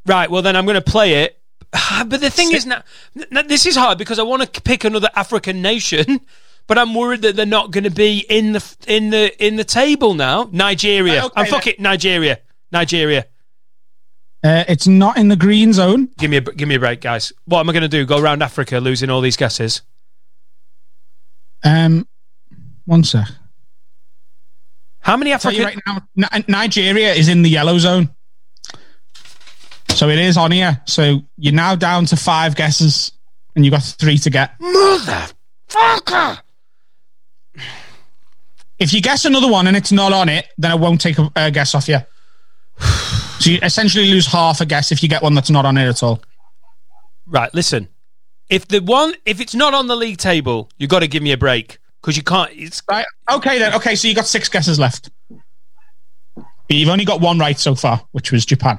[0.06, 0.30] right.
[0.30, 1.38] Well, then I'm going to play it.
[2.06, 2.82] But the thing is, now
[3.32, 6.20] n- this is hard because I want to pick another African nation,
[6.66, 9.64] but I'm worried that they're not going to be in the in the in the
[9.64, 10.48] table now.
[10.52, 11.22] Nigeria.
[11.22, 11.74] Right, okay, I'm fuck then.
[11.74, 11.80] it.
[11.80, 12.38] Nigeria.
[12.72, 13.26] Nigeria.
[14.42, 16.10] Uh, it's not in the green zone.
[16.18, 17.32] Give me a give me a break, guys.
[17.46, 18.04] What am I going to do?
[18.04, 19.82] Go around Africa, losing all these guesses?
[21.62, 22.06] Um,
[22.84, 23.28] one sec.
[25.00, 25.82] How many tell you African?
[25.86, 28.10] right now, Ni- Nigeria is in the yellow zone.
[29.90, 30.82] So it is on here.
[30.86, 33.12] So you're now down to five guesses,
[33.54, 34.58] and you've got three to get.
[34.58, 36.40] Motherfucker!
[38.78, 41.30] If you guess another one and it's not on it, then I won't take a,
[41.36, 41.98] a guess off you.
[43.40, 45.86] So you essentially lose half a guess if you get one that's not on it
[45.86, 46.22] at all.
[47.26, 47.88] Right, listen.
[48.48, 51.32] If the one, if it's not on the league table, you've got to give me
[51.32, 52.50] a break because you can't.
[52.54, 53.04] It's Right.
[53.30, 53.74] Okay then.
[53.74, 55.10] Okay, so you got six guesses left.
[56.36, 58.78] But you've only got one right so far, which was Japan.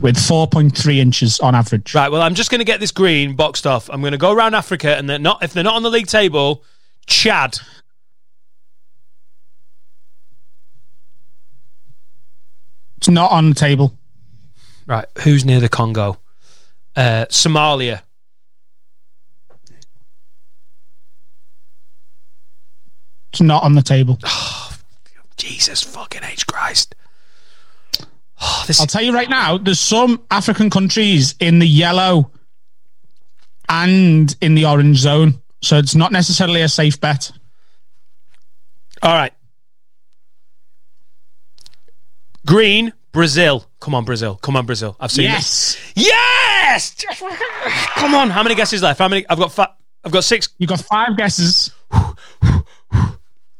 [0.00, 1.94] With 4.3 inches on average.
[1.94, 2.10] right.
[2.12, 3.90] Well, I'm just going to get this green boxed off.
[3.90, 5.42] I'm going to go around Africa, and they're not.
[5.42, 6.62] If they're not on the league table,
[7.06, 7.58] Chad.
[12.98, 13.96] It's not on the table.
[14.86, 15.06] Right.
[15.22, 16.18] Who's near the Congo?
[16.96, 18.02] Uh, Somalia.
[23.32, 24.18] It's not on the table.
[25.36, 26.96] Jesus fucking H Christ.
[28.40, 32.32] Oh, this I'll tell you right now, there's some African countries in the yellow
[33.68, 35.40] and in the orange zone.
[35.62, 37.30] So it's not necessarily a safe bet.
[39.02, 39.32] all right.
[42.48, 43.66] Green, Brazil.
[43.78, 44.36] Come on, Brazil.
[44.36, 44.96] Come on, Brazil.
[44.98, 45.76] I've seen Yes.
[45.94, 46.06] it.
[46.06, 46.94] Yes.
[47.96, 48.30] Come on.
[48.30, 48.98] How many guesses left?
[48.98, 49.26] How many?
[49.28, 49.52] I've got.
[49.52, 50.48] Fa- I've got six.
[50.56, 51.70] You've got five guesses.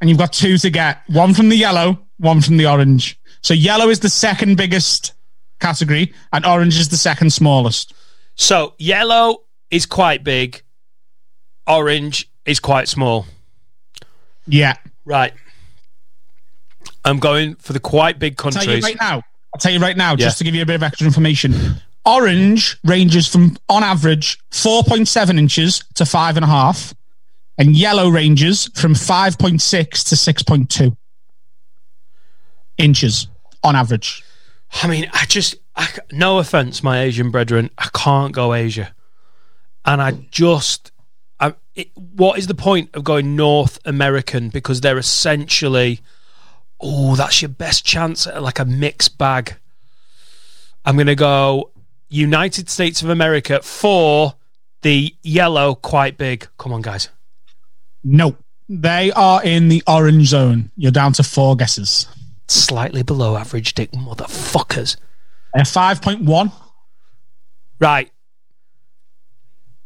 [0.01, 1.03] And you've got two to get.
[1.09, 3.19] One from the yellow, one from the orange.
[3.43, 5.13] So yellow is the second biggest
[5.61, 7.93] category, and orange is the second smallest.
[8.37, 10.63] So yellow is quite big.
[11.67, 13.27] Orange is quite small.
[14.47, 14.77] Yeah.
[15.05, 15.35] Right.
[17.05, 19.23] I'm going for the quite big I'll tell you right now.
[19.55, 20.17] I'll tell you right now, Yeah.
[20.27, 21.81] just to give you a bit of extra information.
[22.05, 26.95] Orange ranges from, on average, 4.7 inches to five and a half,
[27.57, 30.97] and yellow ranges from 5.6 to 6.2
[32.79, 33.27] inches
[33.63, 34.23] on average.
[34.83, 38.95] I mean, I just, I, no offense, my Asian brethren, I can't go Asia,
[39.85, 40.93] and I just,
[41.41, 46.01] I, it, what is the point of going North American because they're essentially
[46.81, 49.57] oh that's your best chance at like a mixed bag.
[50.85, 51.71] I'm going to go
[52.09, 54.35] United States of America for
[54.83, 56.49] the yellow quite big.
[56.59, 57.09] Come on guys.
[58.05, 58.37] No,
[58.69, 60.71] they are in the orange zone.
[60.77, 62.07] You're down to four guesses.
[62.47, 64.97] Slightly below average dick motherfuckers.
[65.55, 66.53] They're 5.1.
[67.81, 68.11] Right.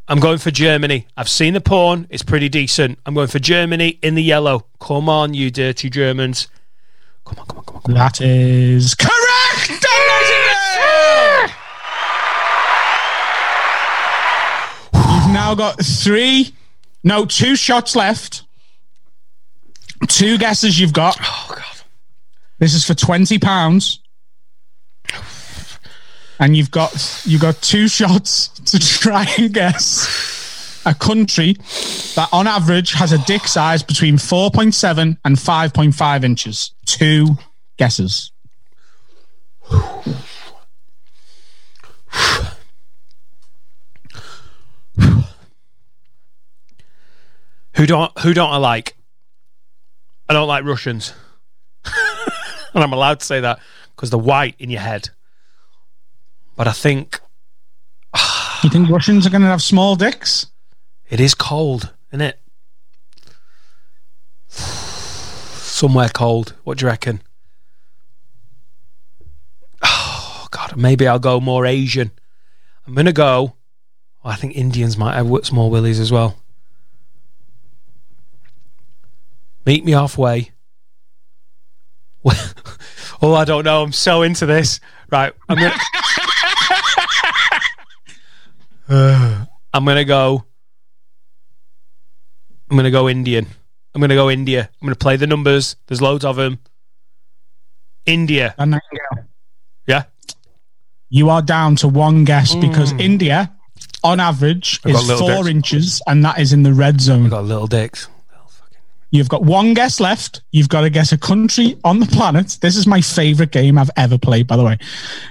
[0.09, 1.07] I'm going for Germany.
[1.17, 2.07] I've seen the porn.
[2.11, 2.99] It's pretty decent.
[3.07, 4.67] I'm going for Germany in the yellow.
[4.81, 6.49] Come on, you dirty Germans.
[7.25, 7.83] Come on, come on, come on.
[7.83, 7.99] Come on.
[7.99, 9.83] That is correct!
[14.95, 16.55] You've now got three,
[17.05, 18.45] no, two shots left.
[20.09, 21.17] Two guesses you've got.
[21.21, 21.63] Oh, God.
[22.59, 24.01] This is for twenty pounds,
[26.39, 31.57] and you've got you've got two shots to try and guess a country
[32.15, 36.25] that, on average, has a dick size between four point seven and five point five
[36.25, 36.73] inches.
[36.87, 37.39] Two
[37.77, 38.33] guesses.
[47.77, 48.95] Who don't who don't I like?
[50.29, 51.15] I don't like Russians.
[51.85, 53.59] and I'm allowed to say that
[53.97, 55.09] because they're white in your head.
[56.55, 57.21] But I think
[58.63, 60.47] You think Russians are going to have small dicks?
[61.13, 62.39] it is cold, isn't it?
[64.49, 66.55] Somewhere cold.
[66.65, 67.23] What do you reckon?
[69.83, 72.11] Oh God, maybe I'll go more Asian.
[72.87, 73.55] I'm gonna go.
[74.23, 76.37] Well, I think Indians might have small willies as well.
[79.65, 80.51] Meet me halfway.
[83.23, 83.83] oh, I don't know.
[83.83, 84.81] I'm so into this.
[85.11, 85.75] Right, I'm gonna.
[89.75, 90.45] I'm gonna go.
[92.73, 93.47] I'm gonna go Indian.
[93.95, 94.71] I'm gonna go India.
[94.81, 95.77] I'm gonna play the numbers.
[95.87, 96.59] There's loads of them.
[98.07, 98.55] India.
[98.59, 99.29] Nightingale.
[99.87, 100.05] Yeah.
[101.11, 102.63] You are down to one guess hmm.
[102.63, 103.53] because India,
[104.03, 104.81] on average.
[104.87, 105.49] I've is four dicks.
[105.49, 107.29] inches, and that is in the red zone.
[107.29, 108.09] Got little dicks.
[109.11, 110.41] You've got one guess left.
[110.53, 112.57] You've got to guess a country on the planet.
[112.63, 114.79] This is my favorite game I've ever played, by the way.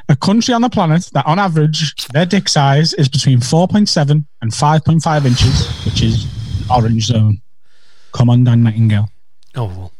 [0.10, 4.52] A country on the planet that, on average, their dick size is between 4.7 and
[4.52, 6.28] 5.5 inches, which is
[6.76, 7.42] orange zone.
[8.14, 9.10] Come on, Dan Nightingale.
[9.56, 9.92] Oh, well.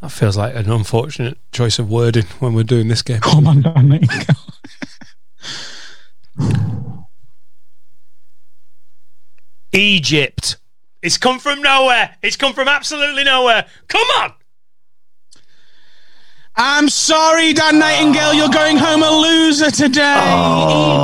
[0.00, 3.20] That feels like an unfortunate choice of wording when we're doing this game.
[3.20, 4.36] Come on, Dan Nightingale.
[9.72, 10.56] Egypt.
[11.02, 12.16] It's come from nowhere.
[12.22, 13.66] It's come from absolutely nowhere.
[13.88, 14.32] Come on.
[16.60, 18.34] I'm sorry, Dan Nightingale.
[18.34, 20.24] You're going home a loser today.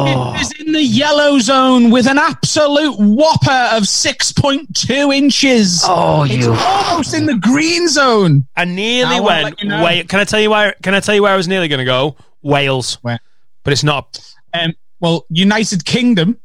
[0.04, 5.82] Egypt is in the yellow zone with an absolute whopper of 6.2 inches.
[5.84, 6.38] Oh, you.
[6.38, 8.48] It's almost in the green zone.
[8.56, 9.44] I nearly I went.
[9.44, 9.84] let you know.
[9.84, 10.74] Wait, can I tell you where?
[10.82, 12.16] Can I tell you where I was nearly going to go?
[12.42, 12.98] Wales.
[13.02, 13.20] Where?
[13.62, 14.18] But it's not.
[14.52, 16.36] Um, well, United Kingdom.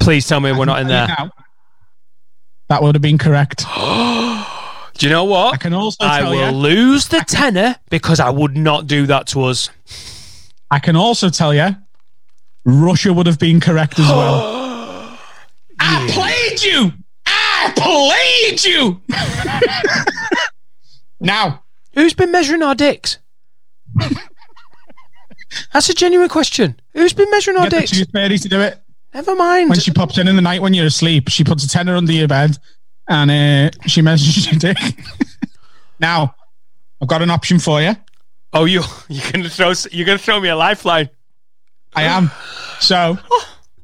[0.00, 1.16] Please tell me we're not in Tell there.
[1.18, 1.30] now,
[2.68, 3.64] That would have been correct.
[5.00, 5.54] Do you know what?
[5.54, 6.56] I can also I will you.
[6.56, 9.70] lose the tenner because I would not do that to us.
[10.70, 11.74] I can also tell you.
[12.66, 15.18] Russia would have been correct as well.
[15.80, 16.92] I played you.
[17.24, 19.00] I played you.
[21.20, 21.62] now,
[21.94, 23.16] Who's been measuring our dicks?
[25.72, 26.78] That's a genuine question.
[26.92, 27.90] Who's been measuring our get the dicks?
[27.92, 28.78] tooth fairy to do it.
[29.14, 29.70] Never mind.
[29.70, 32.12] When she pops in in the night when you're asleep, she puts a tenner under
[32.12, 32.58] your bed
[33.10, 34.78] and uh, she measures your dick.
[35.98, 36.34] now,
[37.02, 37.94] I've got an option for you.
[38.54, 41.10] oh, you you're gonna throw you're gonna throw me a lifeline.
[41.94, 42.30] I am.
[42.78, 43.18] So,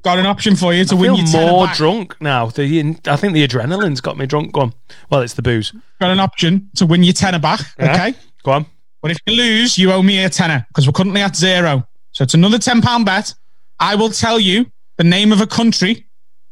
[0.03, 2.47] got an option for you to I win feel your more drunk now.
[2.47, 4.53] The I think the adrenaline's got me drunk.
[4.53, 4.75] Go on.
[5.11, 5.73] Well, it's the booze.
[6.01, 7.61] Got an option to win your tenner back.
[7.79, 7.93] Yeah.
[7.93, 8.15] Okay.
[8.45, 8.67] Go on.
[9.03, 11.87] But if you lose, you owe me a tenner because we're currently at zero.
[12.13, 13.35] So it's another £10 bet.
[13.79, 14.67] I will tell you
[14.97, 16.06] the name of a country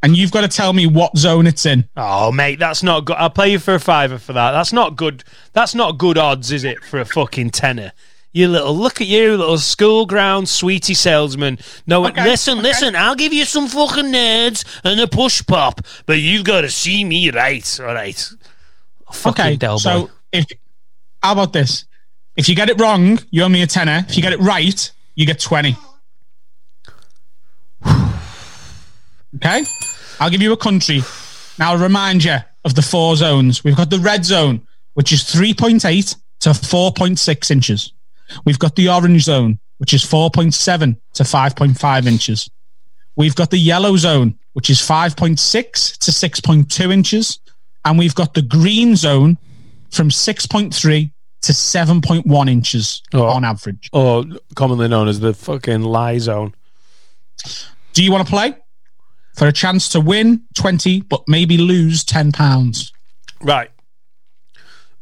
[0.04, 1.88] and you've got to tell me what zone it's in.
[1.96, 3.16] Oh, mate, that's not good.
[3.16, 4.50] I'll play you for a fiver for that.
[4.52, 5.24] That's not good.
[5.54, 7.92] That's not good odds, is it, for a fucking tenner?
[8.30, 11.58] You little look at you, little school ground sweetie salesman.
[11.86, 12.68] No, Okay, listen, okay.
[12.68, 12.96] listen.
[12.96, 17.02] I'll give you some fucking nerds and a push pop, but you've got to see
[17.04, 17.80] me right.
[17.80, 18.30] All right.
[19.10, 19.76] Fucking Okay.
[19.78, 20.44] So if
[21.22, 21.86] how about this?
[22.36, 24.04] If you get it wrong, you owe me a tenner.
[24.08, 25.76] If you get it right, you get 20.
[29.36, 29.64] Okay?
[30.20, 31.02] I'll give you a country.
[31.58, 33.62] Now I'll remind you of the four zones.
[33.64, 37.92] We've got the red zone, which is 3.8 to 4.6 inches.
[38.44, 42.50] We've got the orange zone, which is 4.7 to 5.5 inches.
[43.16, 47.38] We've got the yellow zone, which is 5.6 to 6.2 inches.
[47.84, 49.36] And we've got the green zone
[49.90, 51.10] from 6.3
[51.42, 53.24] to 7.1 inches Oh.
[53.26, 53.90] on average.
[53.92, 56.54] Or commonly known as the fucking lie zone.
[57.92, 58.54] Do you want to play?
[59.34, 62.92] For a chance to win 20, but maybe lose 10 pounds.
[63.42, 63.70] Right.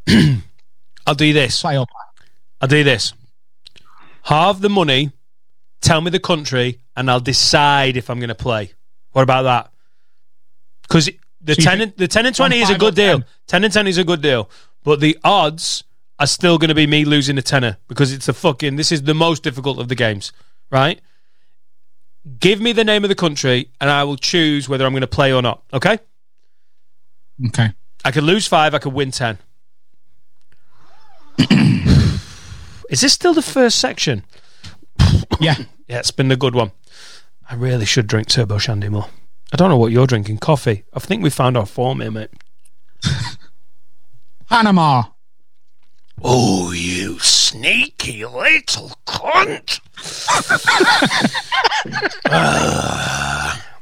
[1.07, 1.65] I'll do this.
[2.63, 3.13] I'll do this.
[4.25, 5.11] Halve the money,
[5.81, 8.73] tell me the country, and I'll decide if I'm going to play.
[9.13, 9.71] What about that?
[10.83, 11.11] Because
[11.41, 13.19] the So ten, think and, the ten and twenty one is a good deal.
[13.19, 13.27] 10?
[13.47, 14.49] Ten and ten is a good deal,
[14.85, 15.85] but the odds
[16.19, 18.77] are still going to be me losing a tenner because it's a fucking.
[18.77, 20.33] This is the most difficult of the games,
[20.71, 21.01] right?
[22.39, 25.07] Give me the name of the country, and I will choose whether I'm going to
[25.09, 25.63] play or not.
[25.73, 25.99] Okay?
[27.49, 27.71] Okay.
[28.05, 28.75] I could lose five.
[28.75, 29.39] I could win ten.
[32.89, 34.25] is this still the first section?
[35.41, 35.57] Yeah.
[35.89, 36.73] Yeah, it's been a good one.
[37.51, 39.09] I really should drink Turbo Shandy more.
[39.53, 40.39] I don't know what you're drinking.
[40.39, 40.85] Coffee.
[40.95, 42.31] I think we found our form here, mate.
[44.49, 45.03] Panama.
[46.25, 49.81] Oh, you sneaky little cunt.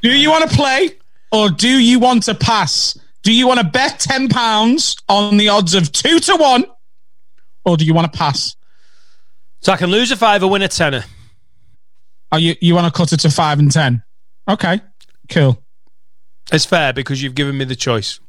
[0.01, 0.97] Do you want to play
[1.31, 2.97] or do you want to pass?
[3.23, 6.65] Do you want to bet ten pounds on the odds of two to one,
[7.63, 8.55] or do you want to pass?
[9.59, 11.03] So I can lose a five or win a tenner.
[12.31, 14.01] Are you you want to cut it to five and ten?
[14.49, 14.81] Okay,
[15.29, 15.61] cool.
[16.51, 18.19] It's fair because you've given me the choice.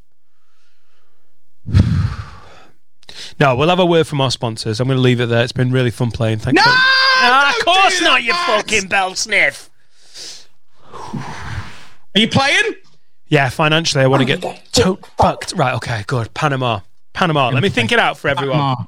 [3.40, 4.80] No, we'll have a word from our sponsors.
[4.80, 5.42] I'm going to leave it there.
[5.42, 6.38] It's been really fun playing.
[6.38, 6.68] Thank No, you.
[6.74, 8.22] Ah, of course not, that.
[8.24, 9.70] you fucking bell sniff.
[10.92, 12.74] Are you playing?
[13.28, 14.42] Yeah, financially, I want to get
[14.72, 15.54] to- fucked.
[15.56, 16.32] Right, okay, good.
[16.34, 16.80] Panama.
[17.14, 17.48] Panama.
[17.48, 18.58] Let me think it out for everyone.
[18.58, 18.84] Panama.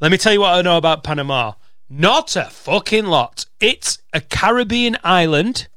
[0.00, 1.52] Let me tell you what I know about Panama.
[1.88, 3.46] Not a fucking lot.
[3.60, 5.68] It's a Caribbean island,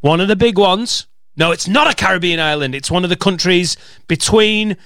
[0.00, 1.06] one of the big ones.
[1.36, 2.74] No, it's not a Caribbean island.
[2.74, 3.76] It's one of the countries
[4.08, 4.76] between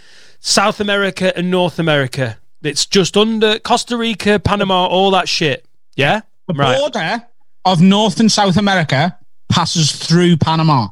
[0.44, 2.36] South America and North America.
[2.62, 5.64] It's just under Costa Rica, Panama, all that shit.
[5.96, 6.20] Yeah?
[6.48, 6.76] The Right.
[6.78, 7.22] border
[7.64, 9.16] of North and South America
[9.48, 10.88] passes through Panama.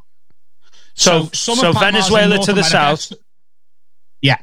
[0.93, 2.69] So, some so of Venezuela to the America.
[2.69, 3.13] south,
[4.21, 4.37] Yeah.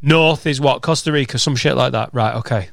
[0.00, 0.80] north is what?
[0.82, 2.10] Costa Rica, some shit like that.
[2.12, 2.68] Right, okay.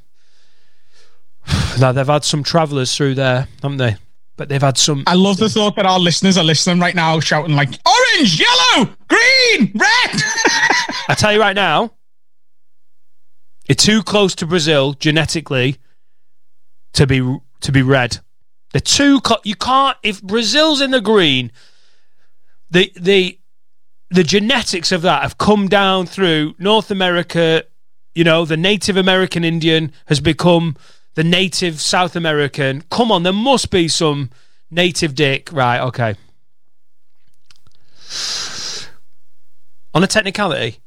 [1.80, 3.98] Now, they've had some travellers through there, haven't they?
[4.36, 5.04] But they've had some.
[5.08, 8.90] I love the thought that our listeners are listening right now, shouting like orange, yellow,
[9.08, 10.22] green, red.
[11.08, 11.94] I tell you right now,
[13.68, 15.78] it's too close to Brazil genetically
[16.94, 18.20] to be to be red.
[18.72, 19.22] They're too.
[19.22, 19.98] Co- you can't.
[20.04, 21.52] If Brazil's in the green,
[22.70, 23.40] the the
[24.10, 27.64] the genetics of that have come down through North America.
[28.16, 30.76] You know, the Native American Indian has become
[31.16, 32.84] the native South American.
[32.92, 34.30] Come on, there must be some
[34.70, 35.80] native dick, right?
[35.80, 36.16] Okay.
[39.96, 40.80] On a technicality,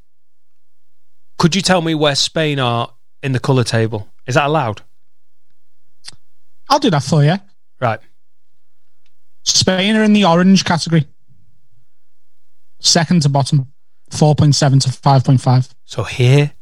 [1.38, 4.08] could you tell me where Spain are in the colour table?
[4.26, 4.82] Is that allowed?
[6.68, 7.34] I'll do that for you.
[7.80, 8.00] Right.
[9.44, 11.06] Spain are in the orange category.
[12.80, 13.72] Second to bottom,
[14.10, 15.70] 4.7 to 5.5.
[15.84, 16.52] So here,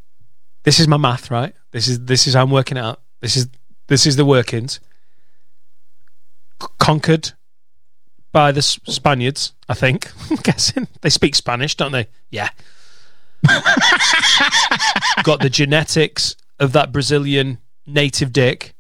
[0.65, 1.55] this is my math, right?
[1.71, 3.01] This is this is how I'm working out.
[3.21, 3.49] This is
[3.89, 4.81] this is the workings.
[6.63, 7.33] C- conquered
[8.33, 10.11] by the S- Spaniards, I think.
[10.31, 12.09] I'm guessing they speak Spanish, don't they?
[12.31, 12.51] Yeah.
[15.23, 18.75] Got the genetics of that Brazilian native dick.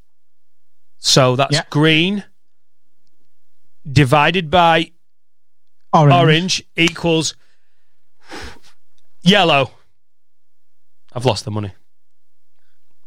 [0.98, 1.62] So that's Yeah.
[1.70, 2.24] green
[3.90, 4.92] divided by
[5.92, 6.14] Orange.
[6.14, 7.34] orange equals
[9.22, 9.70] yellow.
[11.12, 11.72] I've lost the money.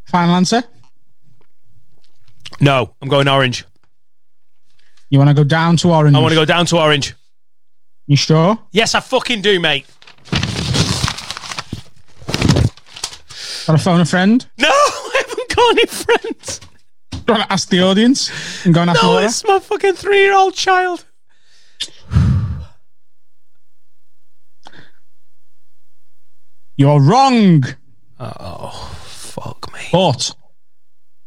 [0.06, 0.64] Final answer?
[2.60, 3.66] No, I'm going orange.
[5.10, 6.16] You want to go down to orange?
[6.16, 7.14] I want to go down to orange.
[8.08, 8.58] You sure?
[8.72, 9.86] Yes, I fucking do, mate.
[13.68, 14.46] To phone a friend?
[14.58, 16.60] No, I haven't got any friends.
[17.12, 19.94] Do you want to ask the audience and go and ask No, it's my fucking
[19.96, 21.04] three year old child.
[26.78, 27.64] You're wrong.
[28.20, 29.80] Oh, fuck me.
[29.92, 30.34] But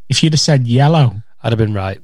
[0.08, 2.00] if you'd have said yellow, I'd have been right.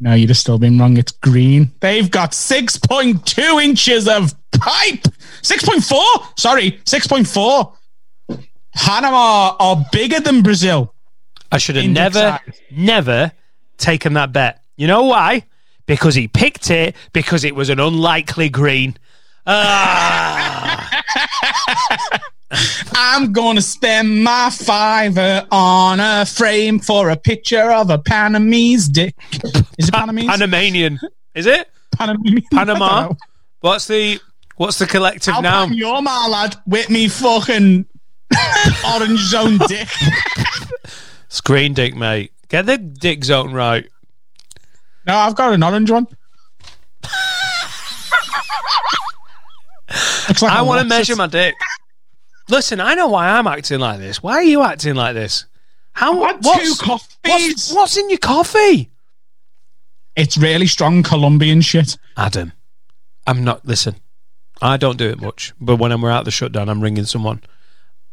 [0.00, 0.96] no, you'd have still been wrong.
[0.96, 1.72] It's green.
[1.80, 5.02] They've got 6.2 inches of pipe.
[5.42, 6.38] 6.4?
[6.38, 7.72] Sorry, 6.4.
[8.76, 10.94] Panama are bigger than Brazil.
[11.50, 12.60] I should have never, size.
[12.70, 13.32] never
[13.78, 14.62] taken that bet.
[14.76, 15.44] You know why?
[15.86, 18.96] Because he picked it because it was an unlikely green.
[19.46, 21.02] Ah,
[22.94, 28.90] I'm going to spend my fiver on a frame for a picture of a Panamese
[28.90, 29.14] dick.
[29.78, 30.26] Is it Panamese?
[30.26, 30.98] Panamanian.
[31.34, 31.68] Is it?
[31.94, 32.44] Panamese?
[32.52, 33.12] I Panama?
[33.60, 34.18] What's the
[34.56, 35.66] what's the collective I'll now?
[35.66, 37.86] your ma lad with me fucking
[38.94, 39.88] orange zone dick.
[41.28, 42.32] Screen dick, mate.
[42.48, 43.88] Get the dick zone right.
[45.06, 46.06] No, I've got an orange one.
[50.28, 51.54] Like I want to measure my dick.
[52.48, 54.22] Listen, I know why I'm acting like this.
[54.22, 55.46] Why are you acting like this?
[55.92, 56.18] How?
[56.18, 57.16] what's, two coffees.
[57.24, 58.90] What's, what's in your coffee?
[60.14, 61.96] It's really strong Colombian shit.
[62.16, 62.52] Adam,
[63.26, 63.64] I'm not.
[63.64, 63.96] Listen,
[64.60, 67.42] I don't do it much, but when we're out the shutdown, I'm ringing someone.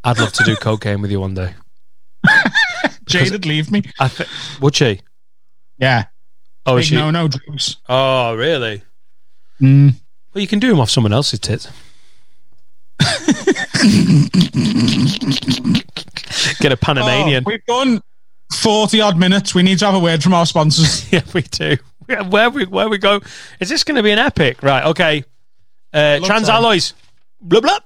[0.04, 1.54] I'd love to do cocaine with you one day.
[3.06, 3.84] Jaded, leave me.
[3.99, 4.30] I th-
[4.62, 5.01] would she?
[5.78, 6.06] Yeah.
[6.66, 6.95] Oh, is Big she?
[6.95, 7.78] no, no drugs.
[7.88, 8.82] Oh, really?
[9.62, 9.95] Mm.
[10.34, 11.68] Well, you can do them off someone else's tits.
[16.60, 17.43] Get a Panamanian.
[17.45, 18.01] Oh, we've done
[18.54, 19.54] 40 odd minutes.
[19.54, 21.12] We need to have a word from our sponsors.
[21.12, 21.78] yeah, we do.
[22.30, 23.22] Where we where we go?
[23.60, 24.62] Is this going to be an epic?
[24.62, 24.86] Right.
[24.86, 25.24] Okay.
[25.93, 26.93] Uh, trans alloys.
[27.41, 27.80] Blah blah.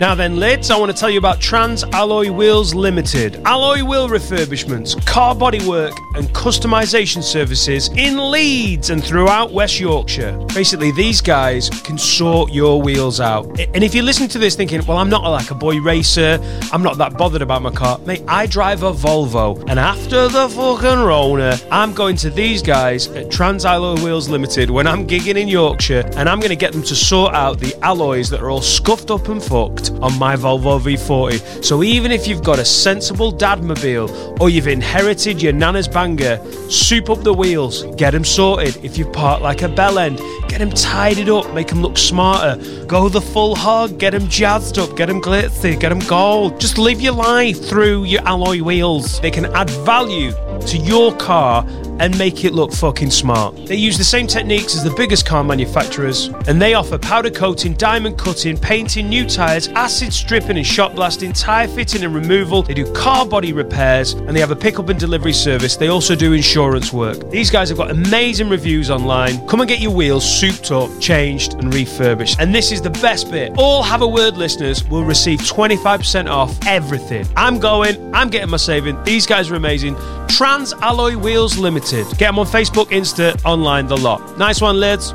[0.00, 3.40] Now then, lads, I want to tell you about Trans Alloy Wheels Limited.
[3.44, 10.36] Alloy wheel refurbishments, car bodywork, and customization services in Leeds and throughout West Yorkshire.
[10.52, 13.46] Basically, these guys can sort your wheels out.
[13.72, 16.40] And if you listen to this thinking, well, I'm not like a boy racer,
[16.72, 19.60] I'm not that bothered about my car, mate, I drive a Volvo.
[19.68, 24.70] And after the fucking Rona, I'm going to these guys at Trans Alloy Wheels Limited
[24.70, 27.74] when I'm gigging in Yorkshire, and I'm going to get them to sort out the
[27.84, 31.64] alloys that are all scuffed up and fucked on my Volvo V40.
[31.64, 36.38] So even if you've got a sensible dadmobile or you've inherited your nana's banger,
[36.70, 38.76] soup up the wheels, get them sorted.
[38.84, 40.18] If you park like a bell end,
[40.48, 42.60] get them tidied up, make them look smarter.
[42.86, 46.60] Go the full hog, get them jazzed up, get them glitzy, get them gold.
[46.60, 49.20] Just live your life through your alloy wheels.
[49.20, 51.66] They can add value to your car
[52.00, 53.54] and make it look fucking smart.
[53.66, 57.74] They use the same techniques as the biggest car manufacturers, and they offer powder coating,
[57.74, 62.62] diamond cutting, painting new tyres, acid stripping and shot blasting, tyre fitting and removal.
[62.62, 65.76] They do car body repairs, and they have a pickup and delivery service.
[65.76, 67.30] They also do insurance work.
[67.30, 69.46] These guys have got amazing reviews online.
[69.46, 72.40] Come and get your wheels souped up, changed, and refurbished.
[72.40, 73.52] And this is the best bit.
[73.56, 77.26] All Have a Word listeners will receive 25% off everything.
[77.36, 79.02] I'm going, I'm getting my saving.
[79.04, 79.96] These guys are amazing.
[80.44, 82.06] Trans Alloy Wheels Limited.
[82.18, 84.36] Get them on Facebook, Insta, online, the lot.
[84.36, 85.14] Nice one, lads.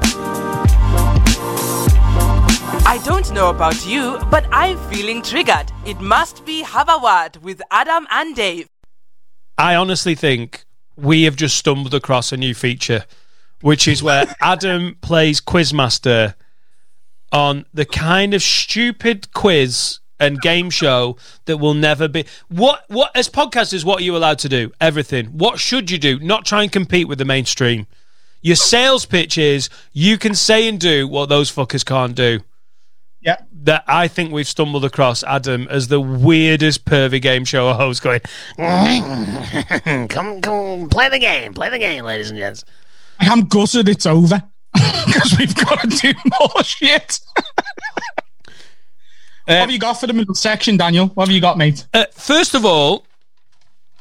[2.84, 5.72] I don't know about you, but I'm feeling triggered.
[5.86, 8.64] It must be Have a Word with Adam and Dan.
[9.56, 10.66] I honestly think
[10.98, 13.06] we have just stumbled across a new feature,
[13.62, 16.34] which is where Adam plays Quizmaster
[17.32, 21.16] on the kind of stupid quiz and game show
[21.46, 25.26] that will never be what what as podcasters what are you allowed to do everything
[25.28, 27.88] what should you do not try and compete with the mainstream
[28.42, 32.40] your sales pitch is you can say and do what those fuckers can't do
[33.22, 33.38] Yeah.
[33.64, 38.22] that I think we've stumbled across Adam as the weirdest pervy game show host going
[40.08, 42.64] come, come, play the game, play the game, ladies and gents.
[43.20, 44.42] I'm gutted it's over
[44.74, 47.20] because we've got to do more shit.
[49.56, 51.08] What have you got for the middle section, Daniel?
[51.08, 51.88] What have you got, mate?
[51.94, 53.06] Uh, first of all,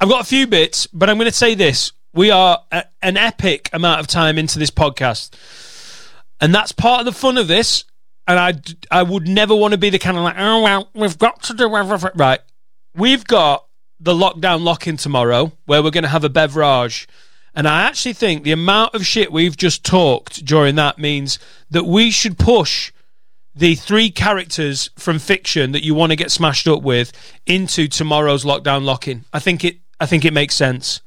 [0.01, 3.17] I've got a few bits, but I'm going to say this: we are a, an
[3.17, 5.31] epic amount of time into this podcast,
[6.41, 7.85] and that's part of the fun of this.
[8.27, 8.53] And I,
[8.91, 11.55] I would never want to be the kind of like, oh well, we've got to
[11.55, 12.41] do everything right.
[12.95, 13.65] We've got
[14.01, 17.09] the lockdown lock-in tomorrow, where we're going to have a beverage.
[17.55, 21.39] And I actually think the amount of shit we've just talked during that means
[21.71, 22.93] that we should push
[23.59, 27.13] the three characters from fiction that you want to get smashed up with
[27.47, 29.25] into tomorrow's lockdown lock-in.
[29.33, 29.79] I think it.
[30.01, 31.01] I think it makes sense.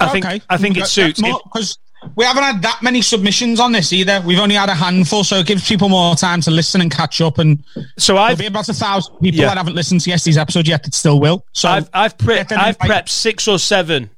[0.00, 0.24] I think.
[0.26, 0.40] Okay.
[0.50, 1.20] I think it uh, uh, suits.
[1.22, 1.78] that's 'cause
[2.14, 4.20] we haven't had that many submissions on this either.
[4.24, 7.20] We've only had a handful, so it gives people more time to listen and catch
[7.20, 7.38] up.
[7.38, 7.62] And
[7.96, 9.46] so I've be about a thousand people Yeah.
[9.46, 11.44] that haven't listened to yesterday's episode yet that still will.
[11.52, 14.10] So I've I've prepped I've prepped six or seven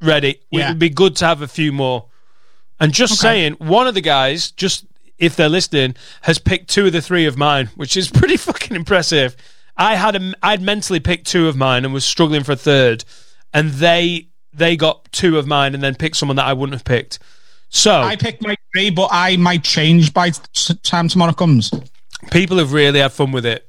[0.00, 0.30] ready.
[0.30, 0.68] It Yeah.
[0.70, 2.06] would be good to have a few more.
[2.78, 3.20] And just Okay.
[3.40, 4.84] saying, one of the guys, just
[5.18, 8.76] if they're listening, has picked two of the three of mine, which is pretty fucking
[8.76, 9.36] impressive.
[9.76, 13.04] I had a, I'd mentally picked two of mine and was struggling for a third,
[13.52, 16.84] and they they got two of mine and then picked someone that I wouldn't have
[16.84, 17.18] picked.
[17.68, 20.30] So I picked my three, but I might change by
[20.82, 21.70] time tomorrow comes.
[22.30, 23.68] people have really had fun with it,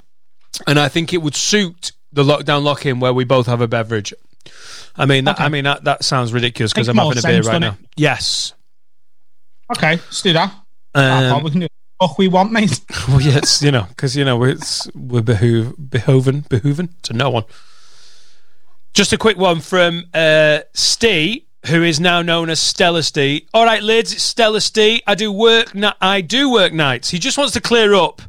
[0.66, 4.14] and I think it would suit the lockdown lock-in where we both have a beverage.
[4.95, 7.60] I mean, that, I mean that, that sounds ridiculous because I'm having a beer right
[7.60, 7.78] now.
[7.95, 8.54] Yes.
[9.76, 10.54] Okay, let's do that.
[10.98, 11.68] Um, we can do
[11.98, 12.82] what we want, mate.
[13.08, 17.30] well, yeah, it's you know because you know it's we're behoove, behoven behooven to no
[17.30, 17.43] one.
[18.93, 21.43] Just a quick one from uh, Steve.
[21.68, 23.48] who is now known as Stella Stee.
[23.54, 25.04] All right, lids, it's Stella Stee.
[25.06, 25.76] I do work.
[25.76, 27.10] ni- I do work nights.
[27.10, 28.22] He just wants to clear up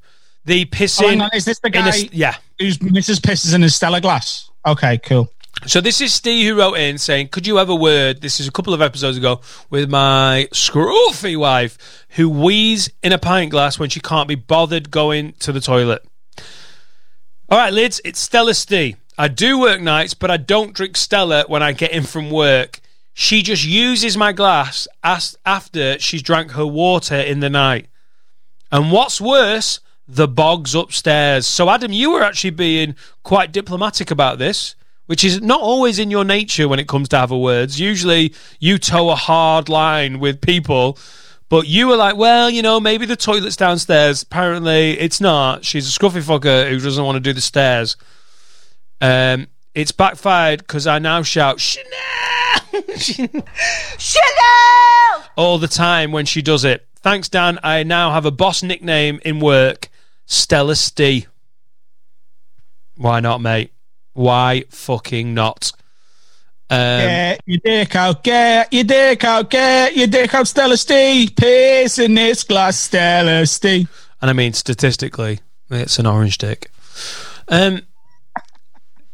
[0.45, 1.23] the pissing.
[1.23, 2.37] Oh, is this the in a guy yeah.
[2.59, 3.21] whose Mrs.
[3.21, 4.51] Pisses in his Stella glass?
[4.66, 5.31] Okay, cool.
[5.67, 8.47] So this is Steve who wrote in saying, "Could you have a word?" This is
[8.47, 11.77] a couple of episodes ago with my scruffy wife
[12.11, 16.03] who wheezes in a pint glass when she can't be bothered going to the toilet.
[17.51, 18.97] All right, lids, it's Stella Stee.
[19.19, 22.81] I do work nights, but I don't drink Stella when I get in from work.
[23.13, 27.89] She just uses my glass as after she's drank her water in the night.
[28.71, 31.47] And what's worse, the bogs upstairs.
[31.47, 32.95] So, Adam, you were actually being
[33.25, 34.77] quite diplomatic about this,
[35.09, 37.81] which is not always in your nature when it comes to have a words.
[37.81, 40.99] Usually, you toe a hard line with people,
[41.49, 44.23] but you were like, well, you know, maybe the toilet's downstairs.
[44.23, 45.65] Apparently, it's not.
[45.65, 47.97] She's a scruffy fucker who doesn't want to do the stairs.
[49.01, 53.45] Um, it's backfired because I now shout Chanel
[55.37, 56.87] all the time when she does it.
[56.97, 57.59] Thanks, Dan.
[57.63, 59.89] I now have a boss nickname in work,
[60.27, 61.29] Stella Stee.
[62.97, 63.73] Why not, mate?
[64.19, 65.71] Why fucking not?
[66.69, 71.31] Um, Get your dick out, get your dick out, get your dick out, Stella Stee.
[71.31, 73.87] Piss in this glass, Stella Stee.
[74.21, 75.39] and I mean statistically,
[75.71, 76.69] it's an orange dick.
[77.47, 77.83] Um,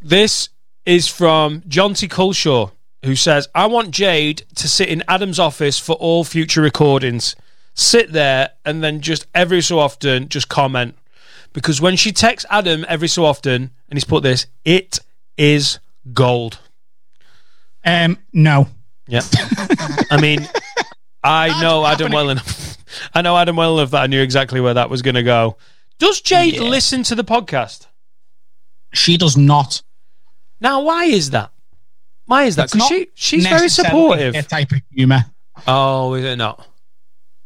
[0.01, 0.49] this
[0.87, 2.09] is from John T.
[2.09, 2.71] Culshaw,
[3.05, 7.37] who says, "I want Jade to sit in Adam's office for all future recordings.
[7.75, 10.97] Sit there and then just every so often just comment,
[11.53, 14.99] because when she texts Adam every so often, and he's put this, it
[15.37, 15.79] is
[16.13, 16.59] gold."
[17.85, 18.67] Um, no.
[19.07, 19.21] Yeah.
[20.11, 20.49] I mean,
[21.23, 22.77] I know Adam well enough.
[23.15, 25.57] I know Adam well enough that I knew exactly where that was going to go.
[25.99, 27.87] Does Jade listen to the podcast?
[28.93, 29.83] She does not.
[30.61, 31.53] Now, why is that?
[32.27, 32.73] Why is that?
[32.73, 34.35] Because she she's very supportive.
[34.35, 35.27] Her type of humour.
[35.69, 36.67] Oh, is it not?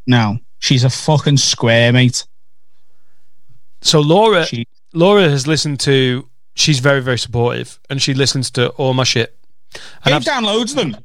[0.07, 2.25] No, she's a fucking square, mate.
[3.81, 6.28] So Laura, She- Laura has listened to.
[6.59, 9.33] She's very very supportive, and she listens to all my shit.
[10.03, 10.97] And I've- downloads them.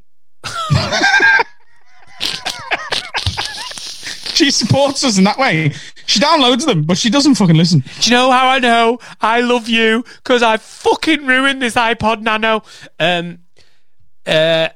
[4.34, 5.72] she supports us in that way.
[6.06, 7.84] She downloads them, but she doesn't fucking listen.
[8.00, 10.04] Do you know how I know I love you?
[10.16, 12.64] Because I fucking ruined this iPod Nano.
[12.98, 13.38] Um,
[14.26, 14.70] uh,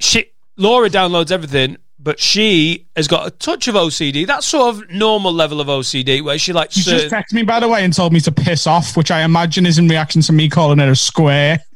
[0.00, 4.26] she Laura downloads everything, but she has got a touch of OCD.
[4.26, 7.42] That sort of normal level of OCD where she like She certain- just texted me,
[7.42, 10.20] by the way, and told me to piss off, which I imagine is in reaction
[10.22, 11.60] to me calling her a square.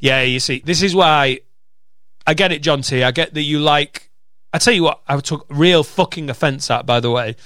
[0.00, 1.40] Yeah, you see, this is why
[2.26, 3.02] I get it, John T.
[3.02, 4.10] I get that you like.
[4.52, 7.36] I tell you what, I took real fucking offence at, by the way,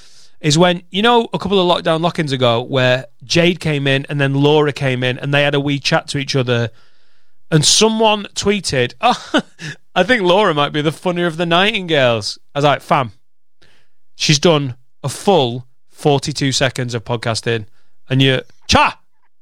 [0.40, 4.20] is when you know a couple of lockdown lock-ins ago where Jade came in and
[4.20, 6.70] then Laura came in and they had a wee chat to each other,
[7.52, 9.40] and someone tweeted, "Oh,
[9.98, 13.12] I think Laura might be the funnier of the Nightingales." I was like, "Fam,
[14.14, 17.66] she's done a full forty-two seconds of podcasting,
[18.08, 19.00] and you cha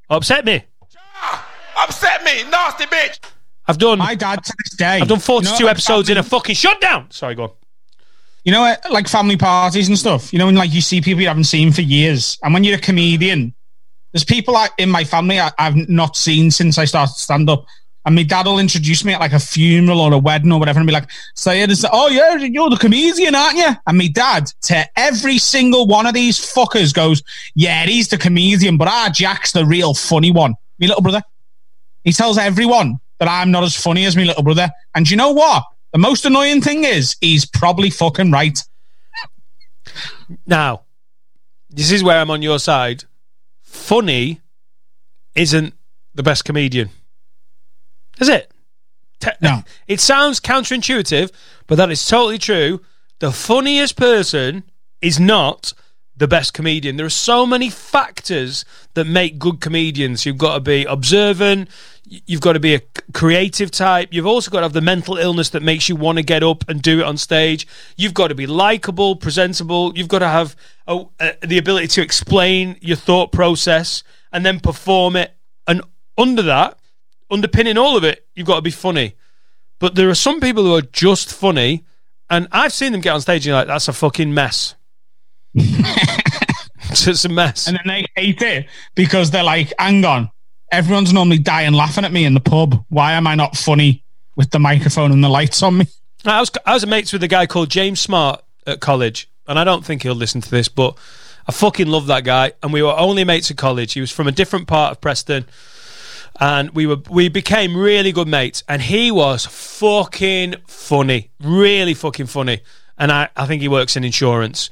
[0.08, 1.46] upset me." Cha,
[1.78, 3.18] upset me, nasty bitch.
[3.68, 3.98] I've done.
[3.98, 5.00] My dad to this day.
[5.00, 7.10] I've done 42 you know, like episodes in a fucking shutdown.
[7.10, 7.50] Sorry, go on.
[8.44, 10.32] You know, uh, like family parties and stuff.
[10.32, 12.76] You know, when like you see people you haven't seen for years, and when you're
[12.76, 13.54] a comedian,
[14.12, 17.66] there's people I, in my family I, I've not seen since I started stand up.
[18.06, 20.78] And my dad will introduce me at like a funeral or a wedding or whatever,
[20.78, 24.06] and be like, "Say it is, oh yeah, you're the comedian, aren't you?" And my
[24.06, 27.22] dad to every single one of these fuckers goes,
[27.56, 31.22] "Yeah, he's the comedian, but our Jack's the real funny one." My little brother.
[32.04, 34.70] He tells everyone that I'm not as funny as my little brother.
[34.94, 35.64] And you know what?
[35.92, 38.62] The most annoying thing is he's probably fucking right.
[40.46, 40.82] Now,
[41.70, 43.04] this is where I'm on your side.
[43.62, 44.40] Funny
[45.34, 45.74] isn't
[46.14, 46.90] the best comedian.
[48.20, 48.52] Is it?
[49.20, 49.62] Te- No.
[49.88, 51.30] It sounds counterintuitive,
[51.66, 52.80] but that is totally true.
[53.18, 54.64] The funniest person
[55.00, 55.72] is not
[56.18, 56.96] the best comedian.
[56.96, 58.64] There are so many factors
[58.94, 60.24] that make good comedians.
[60.24, 61.68] You've got to be observant.
[62.04, 62.80] You've got to be a
[63.12, 64.08] creative type.
[64.12, 66.66] You've also got to have the mental illness that makes you want to get up
[66.68, 67.66] and do it on stage.
[67.96, 69.92] You've got to be likable, presentable.
[69.94, 70.56] You've got to have
[70.86, 74.02] a, uh, the ability to explain your thought process
[74.32, 75.34] and then perform it.
[75.66, 75.82] And
[76.16, 76.78] under that,
[77.30, 79.14] underpinning all of it, you've got to be funny.
[79.78, 81.84] But there are some people who are just funny,
[82.30, 84.74] and I've seen them get on stage and you're like, that's a fucking mess.
[85.54, 87.66] it's a mess.
[87.66, 90.30] And then they hate it because they're like, hang on,
[90.70, 92.84] everyone's normally dying laughing at me in the pub.
[92.88, 94.04] Why am I not funny
[94.36, 95.86] with the microphone and the lights on me?
[96.24, 99.64] I was I was mates with a guy called James Smart at college, and I
[99.64, 100.96] don't think he'll listen to this, but
[101.46, 102.52] I fucking love that guy.
[102.62, 103.92] And we were only mates at college.
[103.92, 105.46] He was from a different part of Preston,
[106.40, 108.62] and we were we became really good mates.
[108.68, 112.60] And he was fucking funny, really fucking funny.
[112.98, 114.70] And I I think he works in insurance.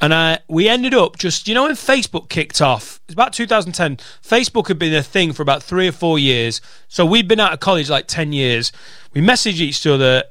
[0.00, 3.98] And I, we ended up just, you know, when Facebook kicked off, it's about 2010.
[4.20, 6.60] Facebook had been a thing for about three or four years.
[6.88, 8.72] So we'd been out of college like 10 years.
[9.12, 10.24] We messaged each other.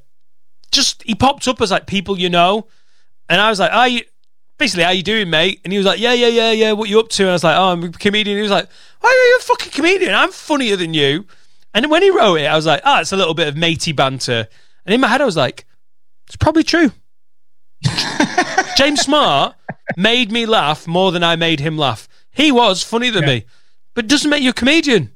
[0.72, 2.68] Just, he popped up as like people you know.
[3.30, 4.02] And I was like, you,
[4.62, 5.60] basically, how you doing, mate?
[5.64, 6.72] And he was like, yeah, yeah, yeah, yeah.
[6.74, 7.24] What you up to?
[7.24, 8.38] And I was like, oh, I'm a comedian.
[8.38, 10.14] He was like, oh, why are you a fucking comedian?
[10.14, 11.26] I'm funnier than you.
[11.74, 13.92] And when he wrote it, I was like, oh, it's a little bit of matey
[13.92, 14.48] banter.
[14.86, 15.66] And in my head, I was like,
[16.28, 16.92] it's probably true.
[18.78, 19.56] James Smart
[19.98, 22.08] made me laugh more than I made him laugh.
[22.32, 23.46] He was funnier than me,
[23.96, 25.12] but it doesn't make you a comedian.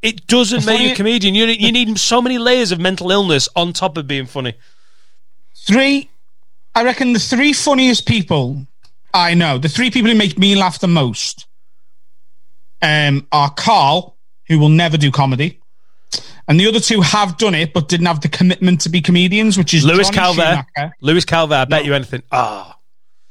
[0.00, 1.34] It doesn't make you a comedian.
[1.34, 4.54] You, you need so many layers of mental illness on top of being funny.
[5.54, 6.08] Three,
[6.74, 8.67] I reckon the three funniest people
[9.14, 11.46] I know, the three people who make me laugh the most,
[12.82, 15.60] um, are Carl, who will never do comedy,
[16.46, 19.58] and the other two have done it but didn't have the commitment to be comedians,
[19.58, 20.64] which is Lewis Johnny Calvert.
[20.76, 20.94] Schumacher.
[21.00, 22.22] Lewis Calvert, I bet you anything.
[22.32, 22.76] Ah,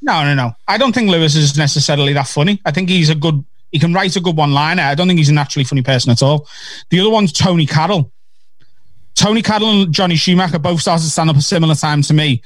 [0.01, 0.53] No, no, no.
[0.67, 2.61] I don't think Lewis is necessarily that funny.
[2.65, 3.43] I think he's a good.
[3.71, 4.81] He can write a good one-liner.
[4.83, 6.47] I don't think he's a naturally funny person at all.
[6.89, 8.11] The other one's Tony Carroll.
[9.15, 12.41] Tony Carroll and Johnny Schumacher both started to stand up a similar time to me.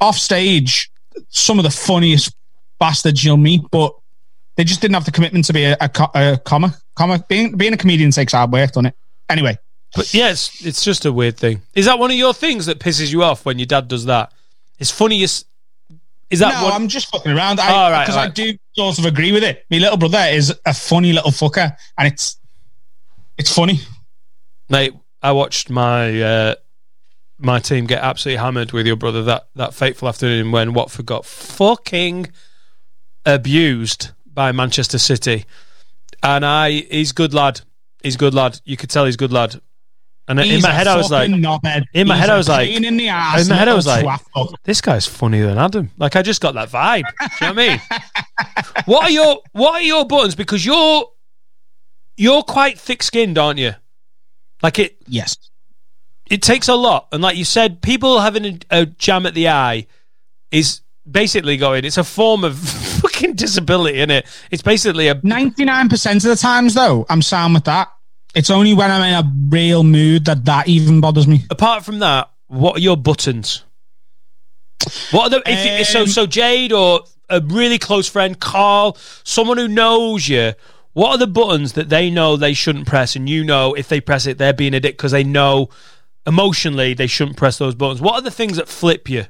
[0.00, 0.90] Off stage,
[1.28, 2.34] some of the funniest
[2.84, 3.94] bastards you'll meet, but
[4.56, 6.72] they just didn't have the commitment to be a, a, a comic.
[6.94, 8.94] Comic being being a comedian takes hard work, doesn't it?
[9.30, 9.58] Anyway,
[9.96, 11.62] but yeah, it's, it's just a weird thing.
[11.74, 14.32] Is that one of your things that pisses you off when your dad does that?
[14.78, 15.46] It's funniest.
[16.28, 16.74] Is that no, what?
[16.74, 17.58] I'm just fucking around.
[17.58, 19.64] I, Oh, right, because I do sort of agree with it.
[19.70, 22.36] My little brother is a funny little fucker, and it's
[23.38, 23.80] it's funny.
[24.68, 26.54] Mate, I watched my uh,
[27.38, 31.24] my team get absolutely hammered with your brother that, that fateful afternoon when Watford got
[31.24, 32.28] fucking
[33.26, 35.44] abused by Manchester City.
[36.22, 37.60] And I, he's good lad.
[38.02, 38.60] He's good lad.
[38.64, 39.60] You could tell he's good lad.
[40.26, 41.84] And in my head, I was like, knobhead.
[41.92, 43.42] in my He's head, I was like, in the ass.
[43.42, 44.06] in my head, I was like,
[44.62, 45.90] this guy's funnier than Adam.
[45.98, 47.02] Like I just got that vibe.
[47.02, 47.80] Do you know what I mean?
[48.86, 50.34] what are your What are your buttons?
[50.34, 51.04] Because you're
[52.16, 53.72] you're quite thick skinned, aren't you?
[54.62, 55.36] Like it yes,
[56.30, 59.48] it takes a lot, and like you said, people having a, a jam at the
[59.48, 59.86] eye
[60.50, 61.84] is basically going.
[61.84, 62.54] It's a form of
[63.04, 64.26] fucking disability, in it?
[64.50, 67.88] It's basically a ninety nine percent of the times though, I'm sound with that.
[68.34, 71.44] It's only when I'm in a real mood that that even bothers me.
[71.50, 73.64] apart from that, what are your buttons?
[75.12, 78.96] What are the if you, so Um, so Jade or a really close friend, Carl,
[79.22, 80.52] someone who knows you?
[80.92, 84.00] What are the buttons that they know they shouldn't press, and you know if they
[84.00, 85.68] press it, they're being a dick because they know
[86.26, 88.00] emotionally they shouldn't press those buttons?
[88.00, 89.26] What are the things that flip you?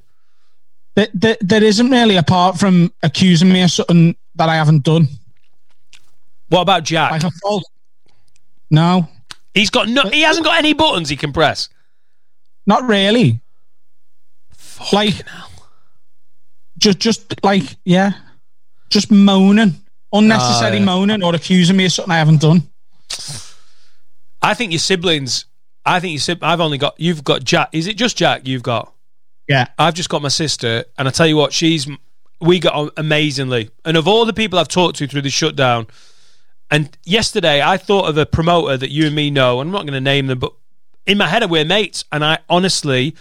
[0.94, 5.08] There, there, there isn't really apart from accusing me of something that I haven't done.
[6.48, 7.22] What about Jack?
[7.22, 7.32] Like.
[8.70, 9.08] No,
[9.54, 10.02] He's got no.
[10.02, 11.68] He hasn't got any buttons he can press.
[12.66, 13.40] not really.
[14.92, 15.14] like,
[16.78, 18.12] just, just like, yeah,
[18.90, 19.74] just moaning,
[20.12, 20.84] unnecessary Ah, yeah.
[20.84, 22.62] moaning, or accusing me of something I haven't done.
[24.42, 25.46] I think your siblings.
[25.86, 26.34] I think you.
[26.42, 26.94] I've only got.
[26.98, 27.68] You've got Jack.
[27.72, 28.92] Is it just Jack you've got?
[29.48, 31.88] Yeah, I've just got my sister, and I tell you what, she's
[32.40, 33.70] we got on amazingly.
[33.84, 35.86] And of all the people I've talked to through the shutdown,
[36.70, 39.60] and yesterday I thought of a promoter that you and me know.
[39.60, 40.52] I'm not going to name them, but
[41.06, 43.14] in my head we're mates, and I honestly,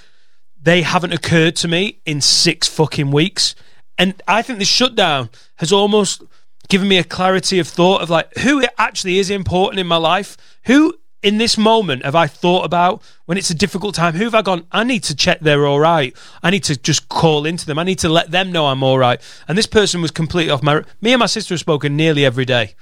[0.61, 3.55] they haven't occurred to me in six fucking weeks.
[3.97, 6.23] And I think the shutdown has almost
[6.69, 10.37] given me a clarity of thought of like who actually is important in my life,
[10.65, 14.13] who in this moment have I thought about when it's a difficult time?
[14.13, 14.67] Who have I gone?
[14.71, 16.15] I need to check they're all right.
[16.43, 17.79] I need to just call into them.
[17.79, 19.19] I need to let them know I'm all right.
[19.47, 20.83] And this person was completely off my.
[21.01, 22.75] Me and my sister have spoken nearly every day.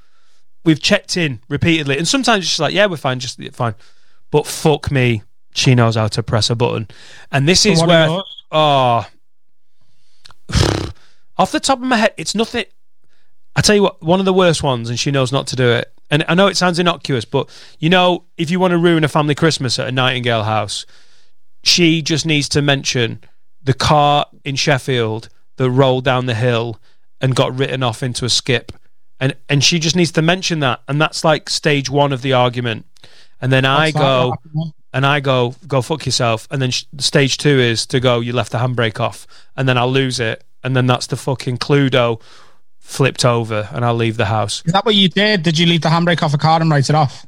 [0.65, 3.73] We've checked in repeatedly, and sometimes it's just like, yeah, we're fine, just fine.
[4.29, 5.23] But fuck me,
[5.53, 6.87] she knows how to press a button,
[7.31, 8.21] and this is where
[8.51, 9.07] oh,
[11.37, 12.65] off the top of my head, it's nothing.
[13.55, 15.67] I tell you what, one of the worst ones, and she knows not to do
[15.69, 15.91] it.
[16.11, 17.49] And I know it sounds innocuous, but
[17.79, 20.85] you know, if you want to ruin a family Christmas at a Nightingale house,
[21.63, 23.21] she just needs to mention
[23.63, 26.79] the car in Sheffield that rolled down the hill
[27.21, 28.73] and got written off into a skip.
[29.19, 30.81] And and she just needs to mention that.
[30.87, 32.85] And that's like stage one of the argument.
[33.39, 34.35] And then I go
[34.93, 36.47] and I go, go fuck yourself.
[36.51, 39.25] And then sh- stage two is to go, you left the handbrake off.
[39.55, 40.43] And then I'll lose it.
[40.63, 42.21] And then that's the fucking Cluedo
[42.81, 44.61] flipped over and I'll leave the house.
[44.65, 45.43] Is that what you did?
[45.43, 47.25] Did you leave the handbrake off a car and write it off?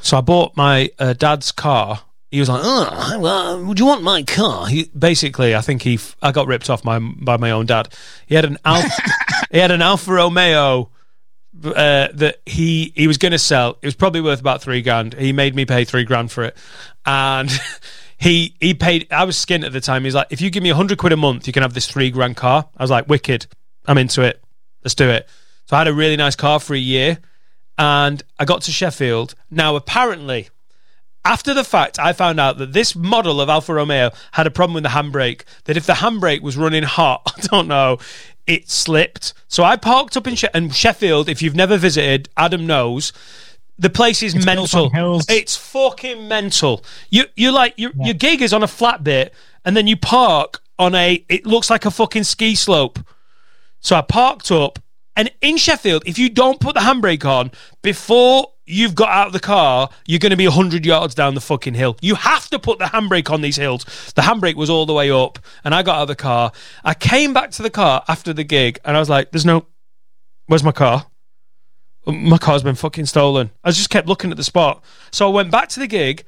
[0.00, 2.00] So I bought my uh, dad's car.
[2.30, 5.94] He was like, "Oh, well, would you want my car?" He basically, I think he,
[5.94, 7.88] f- I got ripped off my by my own dad.
[8.26, 8.88] He had an Alfa,
[9.50, 10.90] he had an Alfa Romeo
[11.64, 13.78] uh, that he he was going to sell.
[13.80, 15.14] It was probably worth about three grand.
[15.14, 16.56] He made me pay three grand for it,
[17.04, 17.50] and
[18.18, 19.06] he he paid.
[19.10, 20.04] I was skint at the time.
[20.04, 21.86] He's like, if you give me a hundred quid a month, you can have this
[21.86, 22.68] three grand car.
[22.76, 23.46] I was like, wicked.
[23.86, 24.42] I'm into it.
[24.86, 25.28] Let's do it.
[25.64, 27.18] So I had a really nice car for a year,
[27.76, 29.34] and I got to Sheffield.
[29.50, 30.48] Now apparently.
[31.24, 34.74] After the fact, I found out that this model of Alfa Romeo had a problem
[34.74, 35.42] with the handbrake.
[35.64, 37.98] That if the handbrake was running hot, I don't know,
[38.46, 39.34] it slipped.
[39.48, 41.28] So I parked up in she- and Sheffield.
[41.28, 43.12] If you've never visited, Adam knows.
[43.76, 44.84] The place is built mental.
[45.28, 46.84] It's fucking mental.
[47.10, 49.34] You you like your your gig is on a flat bit,
[49.64, 51.24] and then you park on a.
[51.28, 53.00] It looks like a fucking ski slope.
[53.86, 54.80] So I parked up,
[55.14, 59.32] and in Sheffield, if you don't put the handbrake on before you've got out of
[59.32, 61.96] the car, you're going to be 100 yards down the fucking hill.
[62.00, 63.84] You have to put the handbrake on these hills.
[64.16, 66.50] The handbrake was all the way up, and I got out of the car.
[66.82, 69.66] I came back to the car after the gig, and I was like, there's no.
[70.46, 71.06] Where's my car?
[72.06, 73.52] My car's been fucking stolen.
[73.62, 74.82] I just kept looking at the spot.
[75.12, 76.24] So I went back to the gig.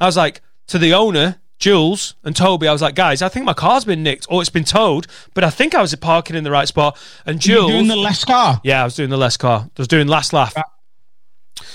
[0.00, 3.46] I was like, to the owner, Jules and Toby, I was like, guys, I think
[3.46, 6.42] my car's been nicked or it's been towed, but I think I was parking in
[6.42, 6.98] the right spot.
[7.24, 7.70] And You're Jules.
[7.70, 8.60] doing the Lescar.
[8.64, 9.66] yeah, I was doing the Lescar.
[9.66, 10.52] I was doing last laugh.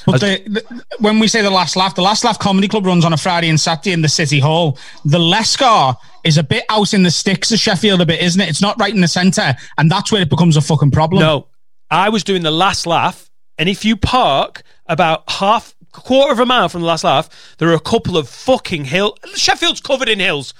[0.05, 3.05] But the, the, when we say the last laugh, the last laugh comedy club runs
[3.05, 4.77] on a Friday and Saturday in the city hall.
[5.05, 8.49] The Lescar is a bit out in the sticks of Sheffield, a bit, isn't it?
[8.49, 11.21] It's not right in the centre, and that's where it becomes a fucking problem.
[11.21, 11.47] No,
[11.89, 16.45] I was doing the last laugh, and if you park about half quarter of a
[16.45, 19.17] mile from the last laugh, there are a couple of fucking hill.
[19.35, 20.53] Sheffield's covered in hills.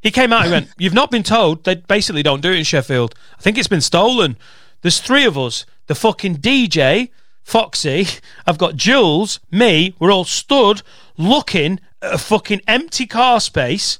[0.00, 1.64] He came out and went, "You've not been told.
[1.64, 3.14] They basically don't do it in Sheffield.
[3.38, 4.36] I think it's been stolen.
[4.82, 5.66] There's three of us.
[5.86, 7.10] The fucking DJ,
[7.42, 8.06] Foxy.
[8.46, 9.94] I've got Jules, me.
[9.98, 10.82] We're all stood
[11.16, 13.98] looking at a fucking empty car space."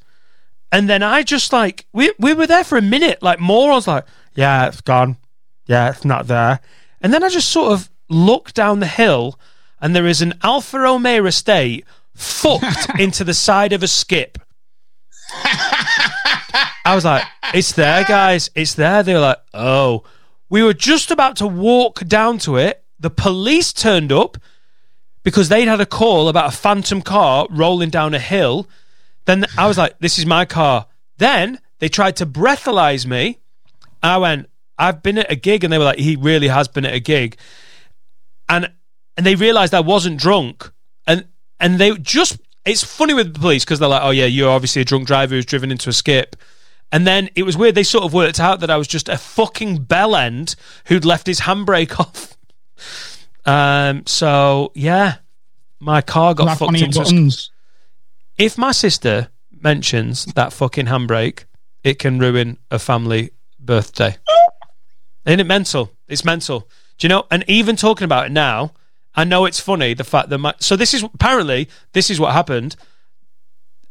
[0.70, 4.04] And then I just like we we were there for a minute, like morons, like,
[4.34, 5.16] yeah, it's gone.
[5.66, 6.60] Yeah, it's not there.
[7.00, 9.38] And then I just sort of looked down the hill
[9.80, 14.38] and there is an Alfa Romeo estate fucked into the side of a skip.
[16.84, 17.24] I was like,
[17.54, 18.50] it's there, guys.
[18.54, 19.02] It's there.
[19.02, 20.04] They were like, oh.
[20.50, 22.82] We were just about to walk down to it.
[22.98, 24.38] The police turned up
[25.22, 28.66] because they'd had a call about a phantom car rolling down a hill.
[29.26, 30.86] Then I was like, this is my car.
[31.18, 33.38] Then they tried to breathalyze me.
[34.02, 34.48] I went,
[34.78, 35.64] I've been at a gig.
[35.64, 37.36] And they were like, he really has been at a gig.
[38.48, 38.72] And
[39.18, 40.70] and they realized I wasn't drunk.
[41.06, 41.26] And
[41.60, 44.80] and they just it's funny with the police because they're like, oh yeah, you're obviously
[44.80, 46.36] a drunk driver who's driven into a skip.
[46.90, 47.74] And then it was weird.
[47.74, 50.54] They sort of worked out that I was just a fucking bell end
[50.86, 52.38] who'd left his handbrake off.
[53.44, 54.06] Um.
[54.06, 55.16] So yeah,
[55.80, 57.00] my car got fucked into.
[57.00, 57.50] Buttons.
[58.38, 61.44] if my sister mentions that fucking handbrake,
[61.82, 64.16] it can ruin a family birthday.
[65.26, 65.90] Isn't it mental?
[66.06, 66.68] It's mental.
[66.98, 67.26] Do you know?
[67.32, 68.72] And even talking about it now,
[69.18, 72.34] I know it's funny the fact that my so this is apparently this is what
[72.34, 72.76] happened.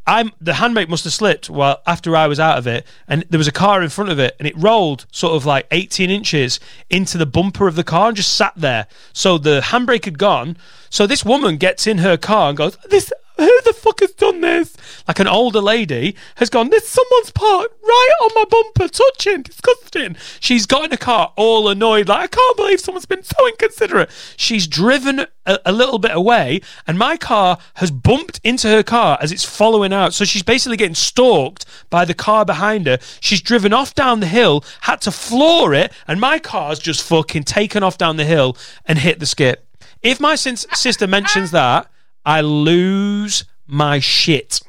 [0.06, 3.38] I'm the handbrake must have slipped well after I was out of it, and there
[3.38, 6.62] was a car in front of it, and it rolled sort of like 18 inches
[6.90, 8.88] into the bumper of the car and just sat there.
[9.12, 10.56] So the handbrake had gone.
[10.90, 14.42] So this woman gets in her car and goes, "This who the fuck has done
[14.42, 14.76] this?"
[15.08, 20.16] Like an older lady has gone, "This someone's parked right on my bumper, touching, disgusting."
[20.40, 24.10] She's got in a car all annoyed, like I can't believe someone's been so inconsiderate.
[24.36, 29.18] She's driven a, a little bit away, and my car has bumped into her car
[29.22, 30.14] as it's following out.
[30.14, 33.00] So she's basically getting stalked by the car behind her.
[33.20, 37.44] She's driven off down the hill, had to floor it, and my car's just fucking
[37.44, 39.66] taken off down the hill and hit the skip.
[40.02, 41.90] If my sin- sister mentions that,
[42.28, 44.60] I lose my shit.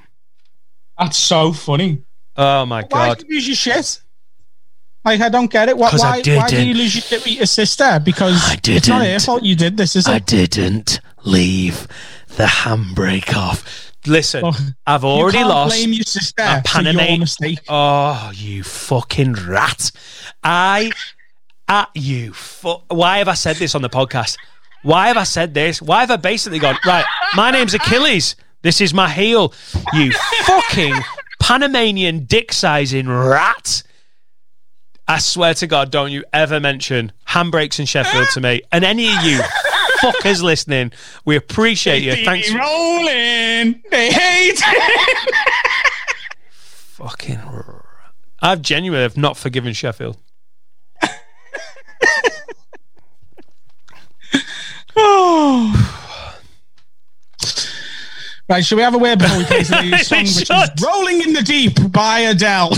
[0.98, 2.02] That's so funny.
[2.36, 2.92] Oh my god.
[2.92, 3.18] Why god.
[3.18, 4.00] did you lose your shit?
[5.04, 5.76] Like I don't get it.
[5.76, 5.90] Why?
[5.90, 6.68] 'Cause Why, why did didn't.
[6.68, 8.00] you lose your shit with your sister?
[8.04, 9.22] Because I it's not her didn't.
[9.22, 10.10] fault you did this, is it?
[10.12, 11.86] I didn't leave
[12.36, 13.92] the handbrake off.
[14.06, 14.56] Listen, Oh,
[14.86, 15.74] I've already lost.
[15.76, 17.58] Blame your sister a for your Panamate- mistake.
[17.68, 19.90] Oh, you fucking rat!
[20.42, 20.92] I,
[21.66, 22.32] at you.
[22.32, 24.36] Fu- Why have I said this on the podcast?
[24.82, 25.82] Why have I said this?
[25.82, 27.04] Why have I basically gone right?
[27.34, 28.36] My name's Achilles.
[28.62, 29.52] This is my heel.
[29.92, 30.12] You
[30.44, 30.94] fucking
[31.40, 33.82] Panamanian dick sizing rat!
[35.06, 38.60] I swear to God, don't you ever mention handbrakes in Sheffield to me.
[38.70, 39.40] And any of you
[40.00, 40.92] fuckers listening,
[41.24, 42.24] we appreciate you.
[42.24, 42.52] Thanks.
[42.52, 43.82] Rolling.
[43.90, 45.34] They hate it.
[46.50, 47.40] Fucking.
[48.40, 50.18] I've genuinely have not forgiven Sheffield.
[58.48, 60.50] Right, should we have a word before we play today's song, which is
[60.82, 62.70] "Rolling in the Deep" by Adele?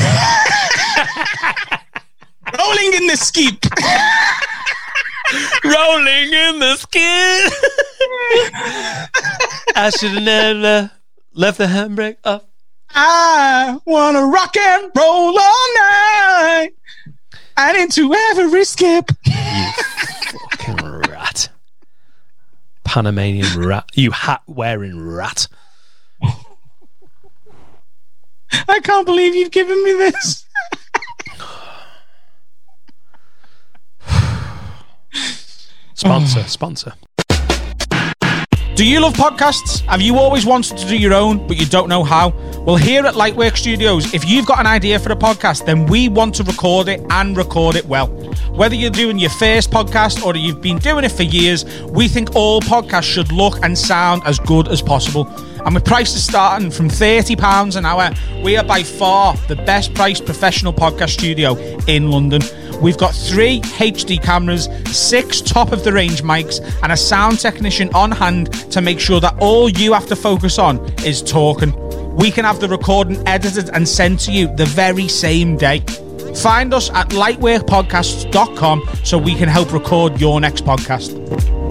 [2.58, 3.70] Rolling in the skeep.
[5.64, 7.48] rolling in the skin.
[9.76, 10.90] I should have never
[11.34, 12.42] left the handbrake off.
[12.92, 16.70] I wanna rock and roll all night.
[17.56, 19.08] And into every skip.
[22.90, 23.88] Panamanian rat.
[23.94, 25.46] You hat wearing rat.
[28.66, 30.44] I can't believe you've given me this.
[35.94, 36.94] Sponsor, sponsor.
[38.80, 39.82] Do you love podcasts?
[39.82, 42.30] Have you always wanted to do your own, but you don't know how?
[42.64, 46.08] Well, here at Lightwork Studios, if you've got an idea for a podcast, then we
[46.08, 48.06] want to record it and record it well.
[48.54, 52.34] Whether you're doing your first podcast or you've been doing it for years, we think
[52.34, 55.26] all podcasts should look and sound as good as possible.
[55.64, 58.10] And with prices starting from £30 an hour,
[58.42, 61.56] we are by far the best priced professional podcast studio
[61.86, 62.42] in London.
[62.80, 67.92] We've got three HD cameras, six top of the range mics, and a sound technician
[67.94, 71.74] on hand to make sure that all you have to focus on is talking.
[72.16, 75.80] We can have the recording edited and sent to you the very same day.
[76.36, 81.69] Find us at lightworkpodcasts.com so we can help record your next podcast.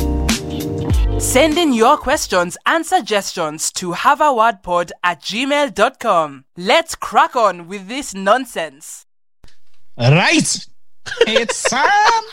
[1.20, 6.46] Send in your questions and suggestions to haveawordpod at gmail.com.
[6.56, 9.06] Let's crack on with this nonsense.
[9.98, 10.66] Right.
[11.28, 12.24] It's time.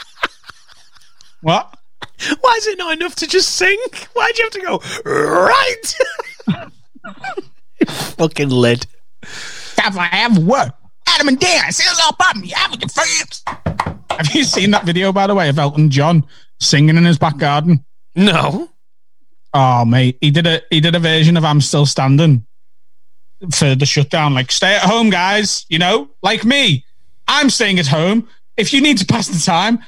[1.41, 1.77] what?
[2.41, 3.77] Why is it not enough to just sing?
[4.13, 5.97] Why'd you have to go right?
[7.89, 8.87] Fucking lid.
[9.79, 10.79] Have I have what?
[11.09, 12.53] Adam and Dan, say hello about me.
[12.57, 13.43] I'm with the fans.
[14.11, 16.25] Have you seen that video, by the way, of Elton John
[16.61, 17.85] singing in his back garden?
[18.15, 18.71] No.
[19.59, 22.45] Oh, mate, he did a he did a version of "I'm Still Standing"
[23.55, 24.35] for the shutdown.
[24.35, 25.65] Like, stay at home, guys.
[25.71, 26.85] You know, like me,
[27.27, 28.29] I'm staying at home.
[28.59, 29.79] If you need to pass the time,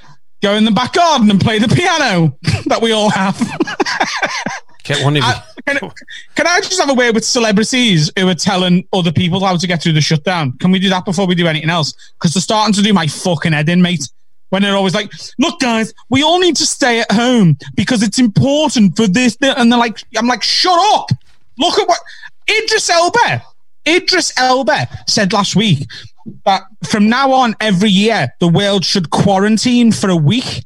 [0.43, 3.37] go in the back garden and play the piano that we all have.
[4.85, 5.29] Get one of you.
[5.29, 5.91] I- can,
[6.35, 9.67] can I just have a word with celebrities who are telling other people how to
[9.67, 10.57] get through the shutdown?
[10.57, 11.93] Can we do that before we do anything else?
[12.19, 14.09] Because they're starting to do my fucking head in, mate.
[14.51, 18.19] When they're always like, look, guys, we all need to stay at home because it's
[18.19, 19.37] important for this.
[19.43, 21.11] And they're like, I'm like, shut up.
[21.59, 21.99] Look at what
[22.49, 23.43] Idris Elba,
[23.87, 25.87] Idris Elba said last week
[26.45, 30.65] that from now on, every year, the world should quarantine for a week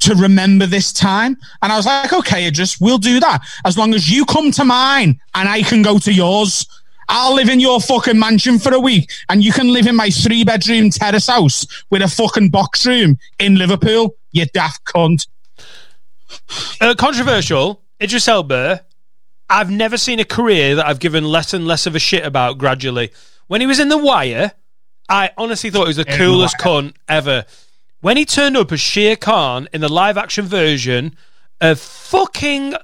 [0.00, 1.36] to remember this time.
[1.62, 3.40] And I was like, okay, Idris, we'll do that.
[3.64, 6.66] As long as you come to mine and I can go to yours.
[7.08, 10.10] I'll live in your fucking mansion for a week and you can live in my
[10.10, 15.26] three bedroom terrace house with a fucking box room in Liverpool, you daft cunt.
[16.80, 17.82] Uh, controversial.
[18.02, 18.84] Idris Elba.
[19.48, 22.58] I've never seen a career that I've given less and less of a shit about
[22.58, 23.12] gradually.
[23.46, 24.52] When he was in The Wire,
[25.08, 26.82] I honestly thought he was the In coolest Wire.
[26.82, 27.44] cunt ever.
[28.00, 31.16] When he turned up as Shere Khan in the live action version
[31.60, 32.74] of fucking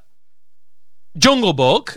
[1.18, 1.94] Jungle Book,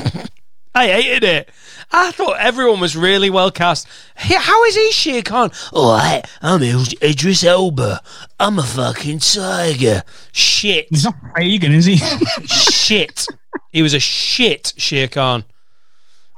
[0.74, 1.48] I hated it.
[1.92, 3.88] I thought everyone was really well cast.
[4.14, 5.50] How is he Shere Khan?
[5.72, 8.00] Oh, I, I'm Il- Idris Elba.
[8.38, 10.02] I'm a fucking tiger.
[10.30, 10.86] Shit.
[10.90, 11.96] He's not pagan, is he?
[12.46, 13.26] shit.
[13.72, 15.44] He was a shit Shere Khan.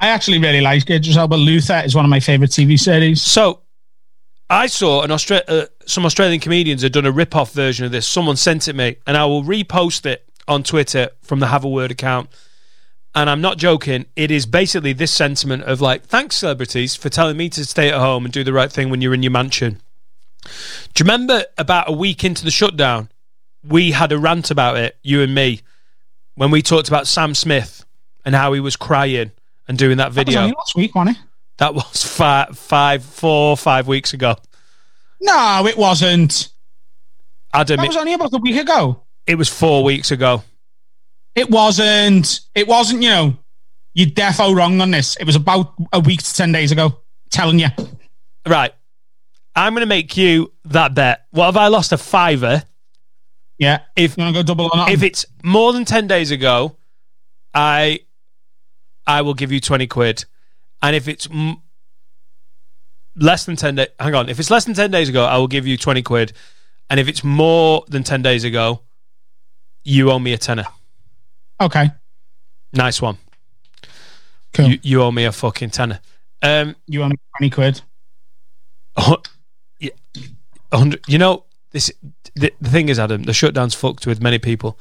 [0.00, 1.34] I actually really like Idris Elba.
[1.34, 3.20] Luther is one of my favorite TV series.
[3.20, 3.60] So,
[4.48, 8.06] I saw an Austra- uh, some Australian comedians had done a rip-off version of this.
[8.06, 11.68] Someone sent it me, and I will repost it on Twitter from the Have a
[11.68, 12.30] Word account.
[13.14, 14.06] And I'm not joking.
[14.16, 17.98] It is basically this sentiment of like, thanks celebrities for telling me to stay at
[18.00, 19.80] home and do the right thing when you're in your mansion.
[20.42, 20.48] Do
[20.98, 23.10] you remember about a week into the shutdown,
[23.62, 25.60] we had a rant about it, you and me,
[26.36, 27.84] when we talked about Sam Smith
[28.24, 29.32] and how he was crying
[29.68, 30.40] and doing that That was video.
[30.44, 31.22] only last week, wasn't it?
[31.58, 34.36] That was five, five, four, five weeks ago.
[35.20, 36.48] No, it wasn't.
[37.52, 39.02] Adam, That it, was only about a week ago.
[39.26, 40.42] it was four weeks ago.
[41.34, 42.40] It wasn't.
[42.54, 43.36] It wasn't, you know,
[43.94, 45.16] you're defo wrong on this.
[45.16, 46.98] It was about a week to 10 days ago.
[47.30, 47.68] Telling you.
[48.46, 48.72] Right.
[49.54, 51.26] I'm going to make you that bet.
[51.30, 52.62] What have I lost a fiver?
[53.58, 53.80] Yeah.
[53.96, 54.90] If You want to go double or not?
[54.90, 56.76] if it's more than 10 days ago,
[57.54, 58.00] I
[59.06, 60.24] I will give you 20 quid.
[60.82, 61.60] And if it's m-
[63.16, 64.28] less than 10 days, hang on.
[64.28, 66.32] If it's less than 10 days ago, I will give you 20 quid.
[66.90, 68.82] And if it's more than 10 days ago,
[69.84, 70.66] you owe me a tenner.
[71.64, 71.90] Okay.
[72.72, 73.18] Nice one.
[74.54, 74.68] Cool.
[74.70, 76.00] You, You, owe me a fucking tenner.
[76.42, 77.80] Um, you only 20 quid.
[78.96, 79.16] Oh,
[79.78, 79.90] yeah.
[81.06, 81.90] You know, this.
[82.34, 84.78] The, the thing is, Adam, the shutdown's fucked with many people.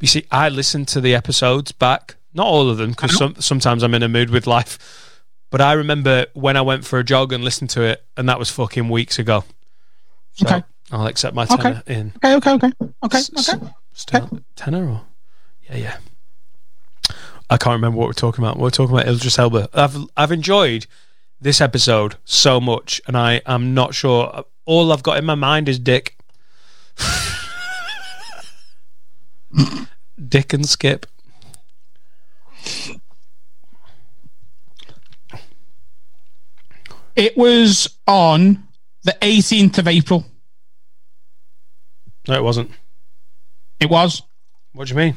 [0.00, 3.82] You see, I listen to the episodes back, not all of them, because some, sometimes
[3.82, 5.22] I'm in a mood with life.
[5.50, 8.38] But I remember when I went for a jog and listened to it, and that
[8.38, 9.44] was fucking weeks ago.
[10.32, 10.62] So Okay.
[10.92, 11.56] I'll accept my Okay.
[11.56, 12.12] tenner in.
[12.22, 12.72] Okay, okay, okay,
[13.04, 13.30] okay, S-
[14.12, 14.26] okay.
[14.56, 15.02] Tenner or
[15.70, 15.96] yeah, yeah.
[17.50, 18.58] I can't remember what we're talking about.
[18.58, 19.68] We're talking about Idris Elba.
[19.74, 20.86] I've I've enjoyed
[21.40, 24.44] this episode so much, and I am not sure.
[24.64, 26.16] All I've got in my mind is Dick,
[30.28, 31.06] Dick and Skip.
[37.14, 38.66] It was on
[39.02, 40.24] the 18th of April.
[42.26, 42.70] No, it wasn't.
[43.78, 44.22] It was.
[44.72, 45.16] What do you mean?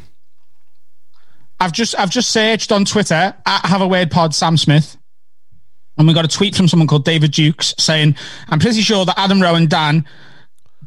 [1.60, 4.98] I've just I've just searched on Twitter at Have a Word Pod Sam Smith,
[5.98, 8.16] and we got a tweet from someone called David Dukes saying,
[8.50, 10.06] "I'm pretty sure that Adam Rowe and Dan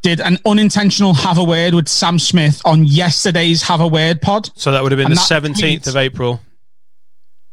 [0.02, 4.50] did an unintentional Have a Word with Sam Smith on yesterday's Have a Word Pod."
[4.54, 6.40] So that would have been And the seventeenth tweet- of April.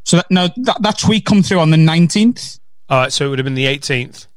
[0.06, 3.30] So that, no, that, that tweet come through on the 19th, All right, so it
[3.30, 4.28] would have been the eighteenth.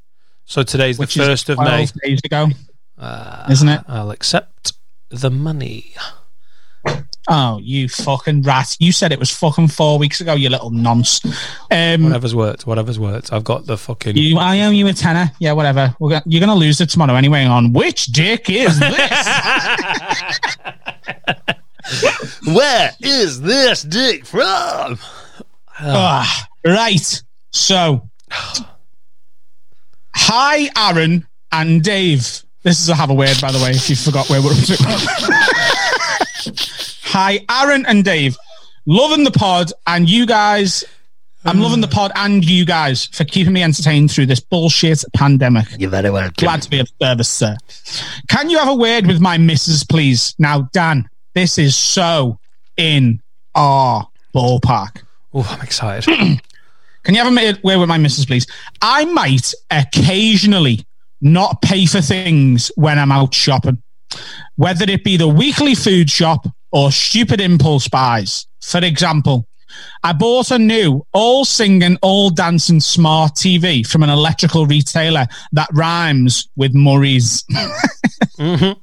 [0.43, 1.85] So today's the which first of May.
[2.03, 2.47] days ago,
[2.97, 3.81] uh, isn't it?
[3.87, 4.73] I'll accept
[5.09, 5.93] the money.
[7.29, 8.75] Oh, you fucking rat!
[8.79, 10.33] You said it was fucking four weeks ago.
[10.33, 11.23] You little nonce.
[11.69, 13.31] Um, Whatever's worked, whatever's worked.
[13.31, 14.17] I've got the fucking.
[14.17, 15.31] You, I owe you a tenner.
[15.39, 15.95] Yeah, whatever.
[15.99, 17.43] We're gonna, you're going to lose it tomorrow anyway.
[17.45, 19.27] On which dick is this?
[22.47, 24.97] Where is this dick from?
[25.79, 27.23] Ah, right.
[27.51, 28.09] So,
[30.15, 32.43] hi, Aaron and Dave.
[32.63, 34.57] This is a have a word, by the way, if you forgot where we're up
[34.57, 34.75] to.
[37.11, 38.37] hi, Aaron and Dave.
[38.85, 40.83] Loving the pod, and you guys.
[41.43, 41.63] I'm hmm.
[41.63, 45.65] loving the pod and you guys for keeping me entertained through this bullshit pandemic.
[45.77, 46.33] You're very welcome.
[46.37, 47.57] Glad to be of service, sir.
[48.29, 50.35] Can you have a word with my missus, please?
[50.37, 52.37] Now, Dan, this is so
[52.77, 53.21] in
[53.55, 55.01] our ballpark.
[55.33, 56.05] Oh, I'm excited.
[57.03, 58.45] Can you have a word with my missus, please?
[58.79, 60.85] I might occasionally
[61.21, 63.81] not pay for things when I'm out shopping,
[64.57, 68.47] whether it be the weekly food shop or stupid impulse buys.
[68.61, 69.47] For example,
[70.03, 75.69] I bought a new all singing, all dancing smart TV from an electrical retailer that
[75.73, 77.43] rhymes with Murray's.
[78.37, 78.71] Mm-hmm.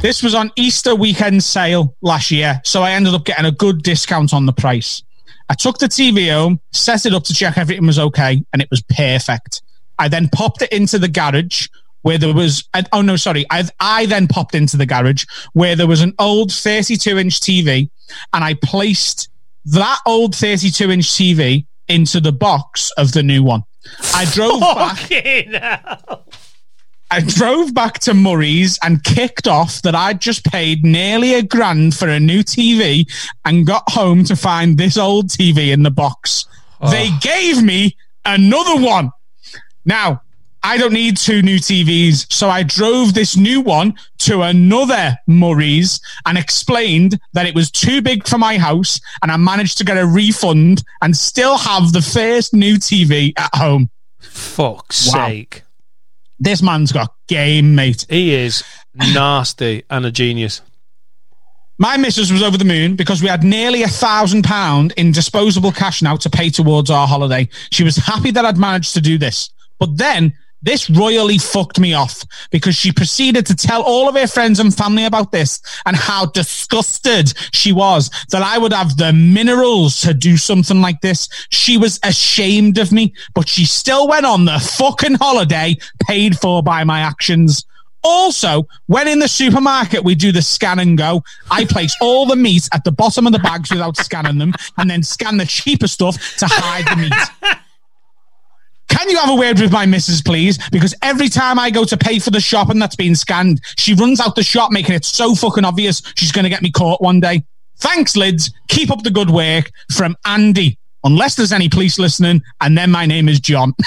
[0.00, 3.82] This was on Easter weekend sale last year, so I ended up getting a good
[3.82, 5.02] discount on the price.
[5.48, 8.68] I took the TV home, set it up to check everything was okay, and it
[8.70, 9.62] was perfect.
[9.98, 11.68] I then popped it into the garage
[12.04, 13.46] where there was, oh no, sorry.
[13.50, 15.24] I, I then popped into the garage
[15.54, 17.88] where there was an old 32 inch TV,
[18.34, 19.30] and I placed
[19.64, 23.64] that old 32 inch TV into the box of the new one.
[24.14, 24.98] I drove back.
[24.98, 26.26] Hell.
[27.10, 31.94] I drove back to Murray's and kicked off that I'd just paid nearly a grand
[31.96, 33.10] for a new TV
[33.46, 36.46] and got home to find this old TV in the box.
[36.90, 37.18] They oh.
[37.22, 39.10] gave me another one.
[39.86, 40.22] Now,
[40.66, 46.00] I don't need two new TVs, so I drove this new one to another Murray's
[46.24, 49.98] and explained that it was too big for my house and I managed to get
[49.98, 53.90] a refund and still have the first new TV at home.
[54.20, 55.26] Fuck's Wow.
[55.28, 55.62] sake.
[56.40, 58.06] This man's got game, mate.
[58.08, 58.64] He is
[58.94, 60.62] nasty and a genius.
[61.76, 65.72] My missus was over the moon because we had nearly a thousand pound in disposable
[65.72, 67.50] cash now to pay towards our holiday.
[67.70, 69.50] She was happy that I'd managed to do this.
[69.78, 70.32] But then
[70.64, 74.74] this royally fucked me off because she proceeded to tell all of her friends and
[74.74, 80.14] family about this and how disgusted she was that I would have the minerals to
[80.14, 81.28] do something like this.
[81.50, 85.76] She was ashamed of me, but she still went on the fucking holiday
[86.06, 87.64] paid for by my actions.
[88.02, 92.36] Also, when in the supermarket we do the scan and go, I place all the
[92.36, 95.88] meat at the bottom of the bags without scanning them and then scan the cheaper
[95.88, 97.56] stuff to hide the meat.
[98.96, 100.58] Can you have a word with my missus, please?
[100.70, 104.20] Because every time I go to pay for the shopping that's been scanned, she runs
[104.20, 107.20] out the shop making it so fucking obvious she's going to get me caught one
[107.20, 107.44] day.
[107.78, 108.52] Thanks, Lids.
[108.68, 110.78] Keep up the good work from Andy.
[111.02, 113.74] Unless there's any police listening, and then my name is John.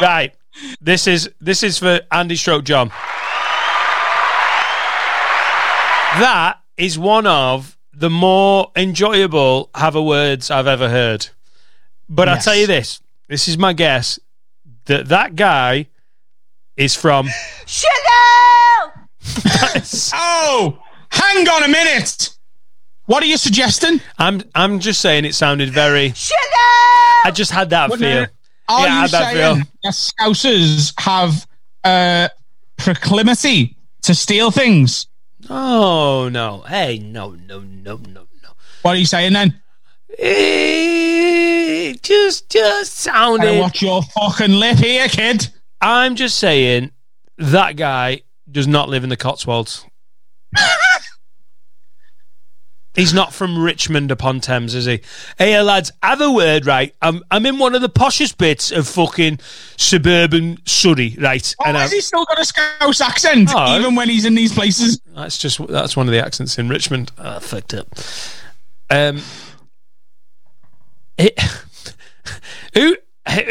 [0.00, 0.34] Right.
[0.80, 2.88] This is this is for Andy Stroke John.
[6.18, 11.28] That is one of the more enjoyable have a words I've ever heard.
[12.10, 13.00] But I'll tell you this.
[13.28, 14.18] This is my guess
[14.86, 15.86] that that guy
[16.76, 17.28] is from
[17.66, 18.92] Chanel!
[20.14, 22.30] oh, hang on a minute.
[23.06, 24.00] What are you suggesting?
[24.18, 26.40] I'm I'm just saying it sounded very Chanel!
[27.24, 28.22] I just had that What feel.
[28.22, 28.26] now?
[28.68, 29.64] Are Yeah, I you had that saying feel.
[29.84, 31.46] that Scousers have
[31.84, 32.28] uh,
[32.76, 35.06] proclivity to steal things?
[35.48, 36.60] Oh no.
[36.62, 38.50] Hey, no, no, no, no, no.
[38.82, 39.60] What are you saying then?
[40.18, 45.48] Eh, just just sounded watch your fucking lip here, kid.
[45.80, 46.90] I'm just saying
[47.38, 49.86] that guy does not live in the Cotswolds.
[52.94, 55.00] He's not from Richmond upon Thames, is he?
[55.38, 56.92] Hey, lads, have a word, right?
[57.00, 59.38] I'm I'm in one of the poshest bits of fucking
[59.76, 61.54] suburban Surrey, right?
[61.60, 63.78] Oh, and has I'm, he still got a Scouse accent, Oh.
[63.78, 65.00] even when he's in these places?
[65.14, 67.12] that's just that's one of the accents in Richmond.
[67.16, 67.86] Ah, fucked up.
[68.90, 69.22] Um,
[71.20, 71.40] it,
[72.74, 72.96] who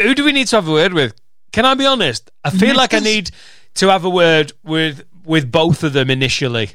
[0.02, 1.14] who do we need to have a word with?
[1.52, 2.30] Can I be honest?
[2.44, 3.30] I feel like I need
[3.74, 6.70] to have a word with with both of them initially.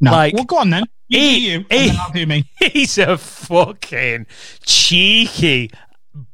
[0.00, 0.12] No.
[0.12, 0.84] Like- well, go on then.
[1.08, 2.44] You He- you, he- I'll do me.
[2.72, 4.26] He's a fucking
[4.64, 5.70] cheeky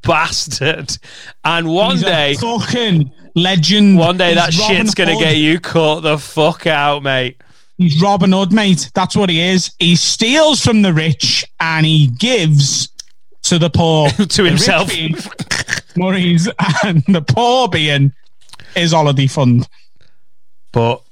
[0.03, 0.97] bastard.
[1.45, 3.99] And one He's a day, fucking legend.
[3.99, 7.41] one day He's that Robin shit's gonna get you caught the fuck out, mate.
[7.79, 8.91] He's Robin Hood, mate.
[8.95, 9.73] That's what he is.
[9.81, 12.89] He steals from the rich and he gives
[13.45, 14.09] to the poor.
[14.29, 14.91] To himself.
[15.97, 16.49] Murray's
[16.83, 18.13] and the poor being
[18.75, 19.69] his holiday fund.
[20.73, 21.03] But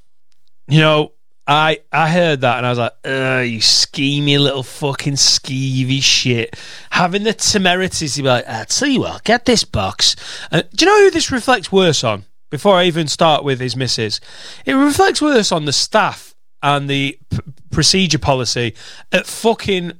[0.66, 1.12] you know,
[1.46, 6.56] I I heard that and I was like, "Ugh, you schemy little fucking skeevy shit."
[6.90, 10.16] Having the temerities to be like, "I tell you what, get this box."
[10.50, 12.24] Uh, do you know who this reflects worse on?
[12.50, 14.20] Before I even start with his missus,
[14.66, 17.38] it reflects worse on the staff and the p-
[17.70, 18.74] procedure policy
[19.10, 19.92] at fucking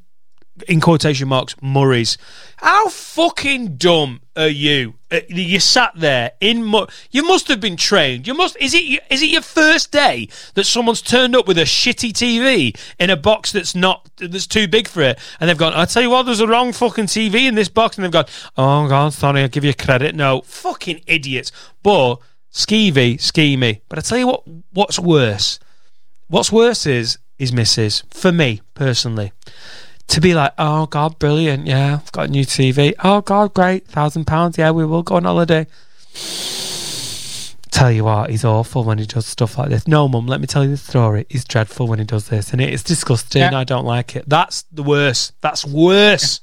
[0.69, 2.19] in quotation marks Murray's.
[2.57, 4.95] How fucking dumb are you?
[5.11, 6.62] Uh, You sat there in.
[6.65, 8.27] Mu- you must have been trained.
[8.27, 8.57] You must.
[8.61, 9.01] Is it?
[9.11, 13.16] Is it your first day that someone's turned up with a shitty TV in a
[13.16, 15.73] box that's not that's too big for it, and they've gone.
[15.74, 18.27] I tell you what, there's a wrong fucking TV in this box, and they've gone.
[18.57, 20.15] Oh God, sorry, I'll give you credit.
[20.15, 21.51] No, fucking idiots.
[21.83, 22.16] But
[22.53, 23.81] skeevy, schemy.
[23.89, 24.43] But I tell you what.
[24.73, 25.59] What's worse?
[26.29, 29.33] What's worse is is misses for me personally
[30.13, 32.93] to be like, oh god, brilliant, yeah, I've got a new TV.
[33.03, 35.67] Oh god, great, thousand pounds, yeah, we will go on holiday.
[37.71, 39.89] Tell you what, he's awful when he does stuff like this.
[39.89, 41.25] No, mum, let me tell you the story.
[41.31, 43.41] He's dreadful when he does this, and it's disgusting.
[43.41, 43.57] Yeah.
[43.57, 44.29] I don't like it.
[44.29, 45.33] That's the worst.
[45.41, 46.41] That's worse.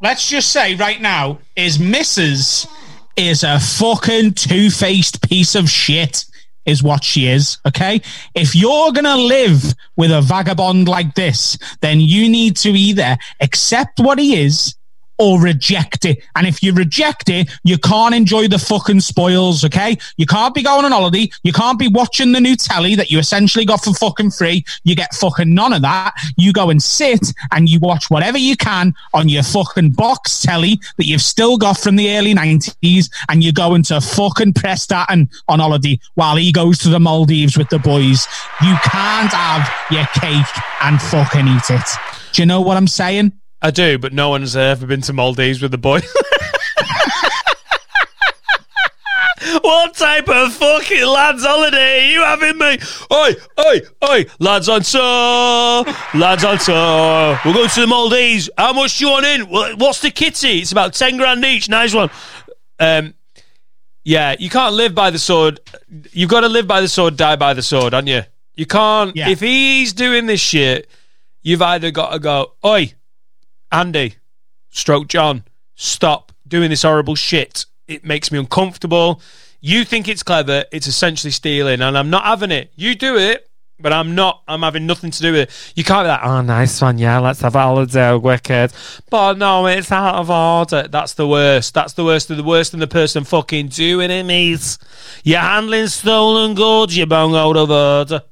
[0.00, 2.66] Let's just say right now, his missus
[3.14, 6.24] is a fucking two faced piece of shit,
[6.70, 7.58] is what she is.
[7.66, 8.00] Okay.
[8.34, 13.18] If you're going to live with a vagabond like this, then you need to either
[13.40, 14.74] accept what he is
[15.20, 16.22] or reject it.
[16.34, 19.98] And if you reject it, you can't enjoy the fucking spoils, okay?
[20.16, 21.30] You can't be going on holiday.
[21.42, 24.64] You can't be watching the new telly that you essentially got for fucking free.
[24.82, 26.14] You get fucking none of that.
[26.38, 30.80] You go and sit and you watch whatever you can on your fucking box telly
[30.96, 35.60] that you've still got from the early 90s and you go into fucking Prestatyn on
[35.60, 38.26] holiday while he goes to the Maldives with the boys.
[38.62, 40.46] You can't have your cake
[40.82, 41.88] and fucking eat it.
[42.32, 43.32] Do you know what I'm saying?
[43.62, 46.00] I do, but no one's ever been to Maldives with the boy.
[49.62, 52.78] what type of fucking lads holiday are you having me?
[53.12, 55.84] Oi, oi, oi, lads on tour,
[56.14, 57.38] lads on tour.
[57.44, 58.48] We're going to the Maldives.
[58.56, 59.42] How much do you want in?
[59.78, 60.60] What's the kitty?
[60.60, 61.68] It's about 10 grand each.
[61.68, 62.08] Nice one.
[62.78, 63.12] Um,
[64.04, 65.60] yeah, you can't live by the sword.
[66.12, 68.22] You've got to live by the sword, die by the sword, aren't you?
[68.54, 69.14] You can't.
[69.14, 69.28] Yeah.
[69.28, 70.88] If he's doing this shit,
[71.42, 72.94] you've either got to go, oi,
[73.72, 74.16] Andy,
[74.70, 75.44] stroke John,
[75.74, 77.66] stop doing this horrible shit.
[77.86, 79.20] It makes me uncomfortable.
[79.60, 80.64] You think it's clever.
[80.72, 82.72] It's essentially stealing, and I'm not having it.
[82.74, 83.48] You do it,
[83.78, 84.42] but I'm not.
[84.48, 85.72] I'm having nothing to do with it.
[85.76, 86.98] You can't be like, oh, nice one.
[86.98, 88.72] Yeah, let's have holiday, wicked.
[89.08, 90.88] But no, it's out of order.
[90.88, 91.74] That's the worst.
[91.74, 94.78] That's the worst of the worst than the person fucking doing it, mate.
[95.24, 98.22] You're handling stolen goods, you bung out of order.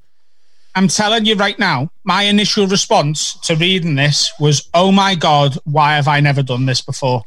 [0.79, 5.59] I'm telling you right now, my initial response to reading this was, oh my God,
[5.65, 7.25] why have I never done this before?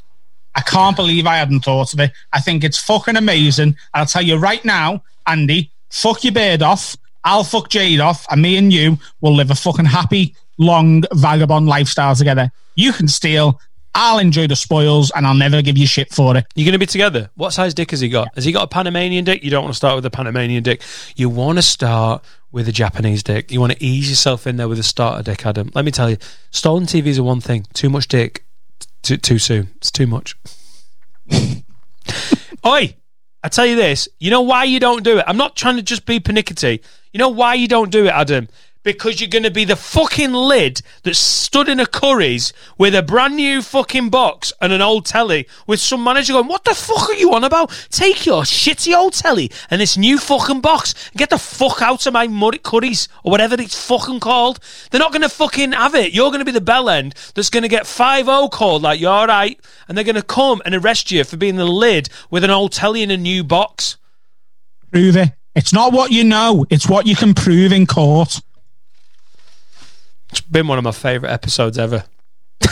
[0.55, 2.13] I can't believe I hadn't thought of it.
[2.31, 3.75] I think it's fucking amazing.
[3.93, 6.95] I'll tell you right now, Andy, fuck your beard off.
[7.25, 11.67] I'll fuck Jade off, and me and you will live a fucking happy, long, vagabond
[11.67, 12.53] lifestyle together.
[12.75, 13.59] You can steal.
[13.93, 16.45] I'll enjoy the spoils, and I'll never give you shit for it.
[16.55, 17.30] You're going to be together.
[17.35, 18.30] What size dick has he got?
[18.35, 19.43] Has he got a Panamanian dick?
[19.43, 20.81] You don't want to start with a Panamanian dick.
[21.15, 23.51] You want to start with a Japanese dick.
[23.51, 25.72] You want to ease yourself in there with a starter dick, Adam.
[25.73, 26.18] Let me tell you,
[26.51, 27.65] stolen TVs are one thing.
[27.73, 28.45] Too much dick,
[29.01, 29.69] too, too soon.
[29.77, 30.35] It's too much.
[32.65, 32.95] Oi!
[33.43, 34.07] I tell you this.
[34.19, 35.26] You know why you don't do it?
[35.27, 36.81] I'm not trying to just be pernickety.
[37.11, 38.47] You know why you don't do it, Adam?
[38.83, 43.03] Because you're going to be the fucking lid that stood in a Curry's with a
[43.03, 47.09] brand new fucking box and an old telly with some manager going, What the fuck
[47.09, 47.69] are you on about?
[47.91, 52.07] Take your shitty old telly and this new fucking box and get the fuck out
[52.07, 54.59] of my muddy Curry's or whatever it's fucking called.
[54.89, 56.13] They're not going to fucking have it.
[56.13, 58.99] You're going to be the bell end that's going to get 5 0 called, like,
[58.99, 59.59] You're all right.
[59.87, 62.71] And they're going to come and arrest you for being the lid with an old
[62.71, 63.97] telly in a new box.
[64.91, 65.33] prove it.
[65.53, 68.39] It's not what you know; it's what you can prove in court.
[70.51, 72.03] Been one of my favourite episodes ever.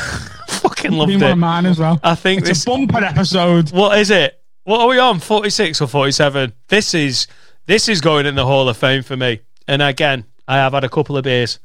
[0.50, 1.34] Fucking loved Been one it.
[1.34, 2.00] of mine as well.
[2.04, 2.64] I think It's this.
[2.64, 3.72] a bumper episode.
[3.72, 4.42] What is it?
[4.64, 5.20] What are we on?
[5.20, 6.54] Forty six or forty seven?
[6.68, 7.28] This is
[7.66, 9.40] this is going in the Hall of Fame for me.
[9.68, 11.60] And again, I have had a couple of beers.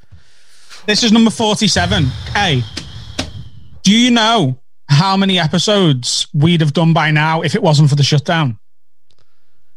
[0.86, 2.04] This is number forty-seven.
[2.34, 2.62] Hey,
[3.82, 4.58] do you know
[4.88, 8.58] how many episodes we'd have done by now if it wasn't for the shutdown?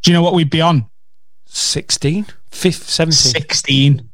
[0.04, 0.86] Do you know what we'd be on?
[1.46, 2.26] 16?
[2.52, 3.12] 15, 17.
[3.14, 4.10] Sixteen.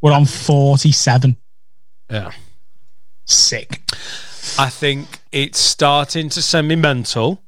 [0.00, 1.36] We're on forty-seven.
[2.10, 2.32] Yeah.
[3.24, 3.80] Sick.
[4.58, 7.42] I think it's starting to send me mental,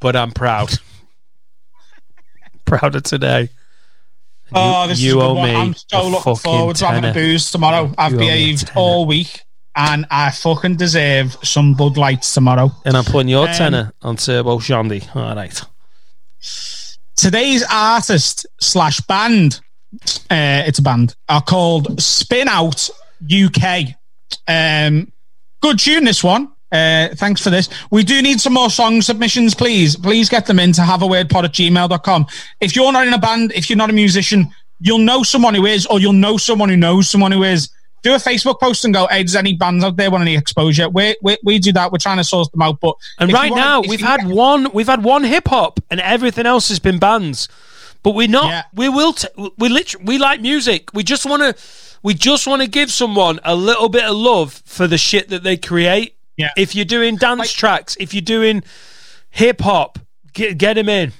[0.00, 0.74] but I'm proud.
[2.64, 3.48] proud of today.
[4.54, 7.92] Oh, this you is owe me I'm so looking forward to having a booze tomorrow.
[7.98, 9.42] I've You owe me a behaved all week,
[9.74, 12.70] and I fucking deserve some Bud Lights tomorrow.
[12.84, 15.02] And I'm putting your Um, tenner on Turbo Shandy.
[15.14, 15.60] All right.
[17.16, 19.60] Today's artist slash band,
[20.30, 22.88] uh, it's a band, are called Spin Out
[23.24, 23.94] UK.
[24.48, 25.12] Um,
[25.60, 26.52] good tune, this one.
[26.72, 27.68] Uh, thanks for this.
[27.90, 29.96] We do need some more song submissions, please.
[29.96, 32.26] Please get them in to have a word pod at gmail.com.
[32.60, 35.64] If you're not in a band, if you're not a musician, you'll know someone who
[35.66, 37.70] is, or you'll know someone who knows someone who is.
[38.02, 40.88] Do a Facebook post and go, hey, does any bands out there want any exposure?
[40.88, 41.90] We, we, we do that.
[41.90, 42.78] We're trying to source them out.
[42.80, 46.46] But And right wanna- now we've had one we've had one hip hop and everything
[46.46, 47.48] else has been bands.
[48.04, 48.62] But we're not Yeah.
[48.74, 49.26] we will t-
[49.58, 50.92] we literally we like music.
[50.94, 51.62] We just want to
[52.06, 55.42] we just want to give someone a little bit of love for the shit that
[55.42, 56.14] they create.
[56.36, 56.50] Yeah.
[56.56, 58.62] If you're doing dance Like- tracks, if you're doing
[59.30, 59.98] hip hop,
[60.32, 61.12] get get him in.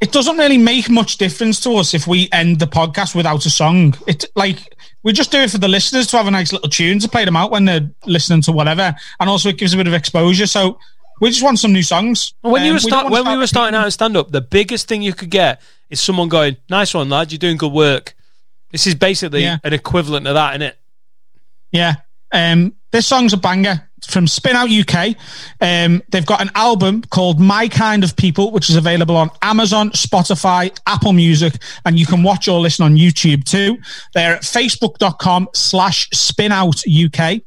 [0.00, 3.50] it doesn't really make much difference to us if we end the podcast without a
[3.50, 3.96] song.
[4.06, 4.58] It like
[5.02, 7.24] we just do it for the listeners to have a nice little tune to play
[7.24, 10.46] them out when they're listening to whatever, and also it gives a bit of exposure.
[10.46, 10.78] So
[11.20, 12.34] we just want some new songs.
[12.42, 14.30] When you Um, were we don't start, when we were starting out in stand up,
[14.30, 15.60] the biggest thing you could get
[15.90, 17.32] is someone going, "Nice one, lad.
[17.32, 18.14] You're doing good work."
[18.72, 19.58] This is basically Yeah.
[19.64, 20.78] an equivalent of that, isn't it?
[21.72, 21.94] Yeah.
[22.32, 25.14] Um, this song's a banger It's from Spin Out UK.
[25.60, 29.90] Um, they've got an album called My Kind of People, which is available on Amazon,
[29.90, 31.54] Spotify, Apple Music,
[31.84, 33.78] and you can watch or listen on YouTube too.
[34.14, 37.40] They're at facebook.com slash spin out UK.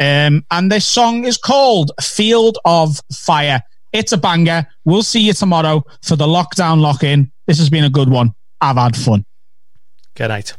[0.00, 3.62] Um, and this song is called Field of Fire.
[3.92, 4.66] It's a banger.
[4.84, 7.30] We'll see you tomorrow for the lockdown lock in.
[7.46, 8.34] This has been a good one.
[8.60, 9.24] I've had fun.
[10.14, 10.54] Good night.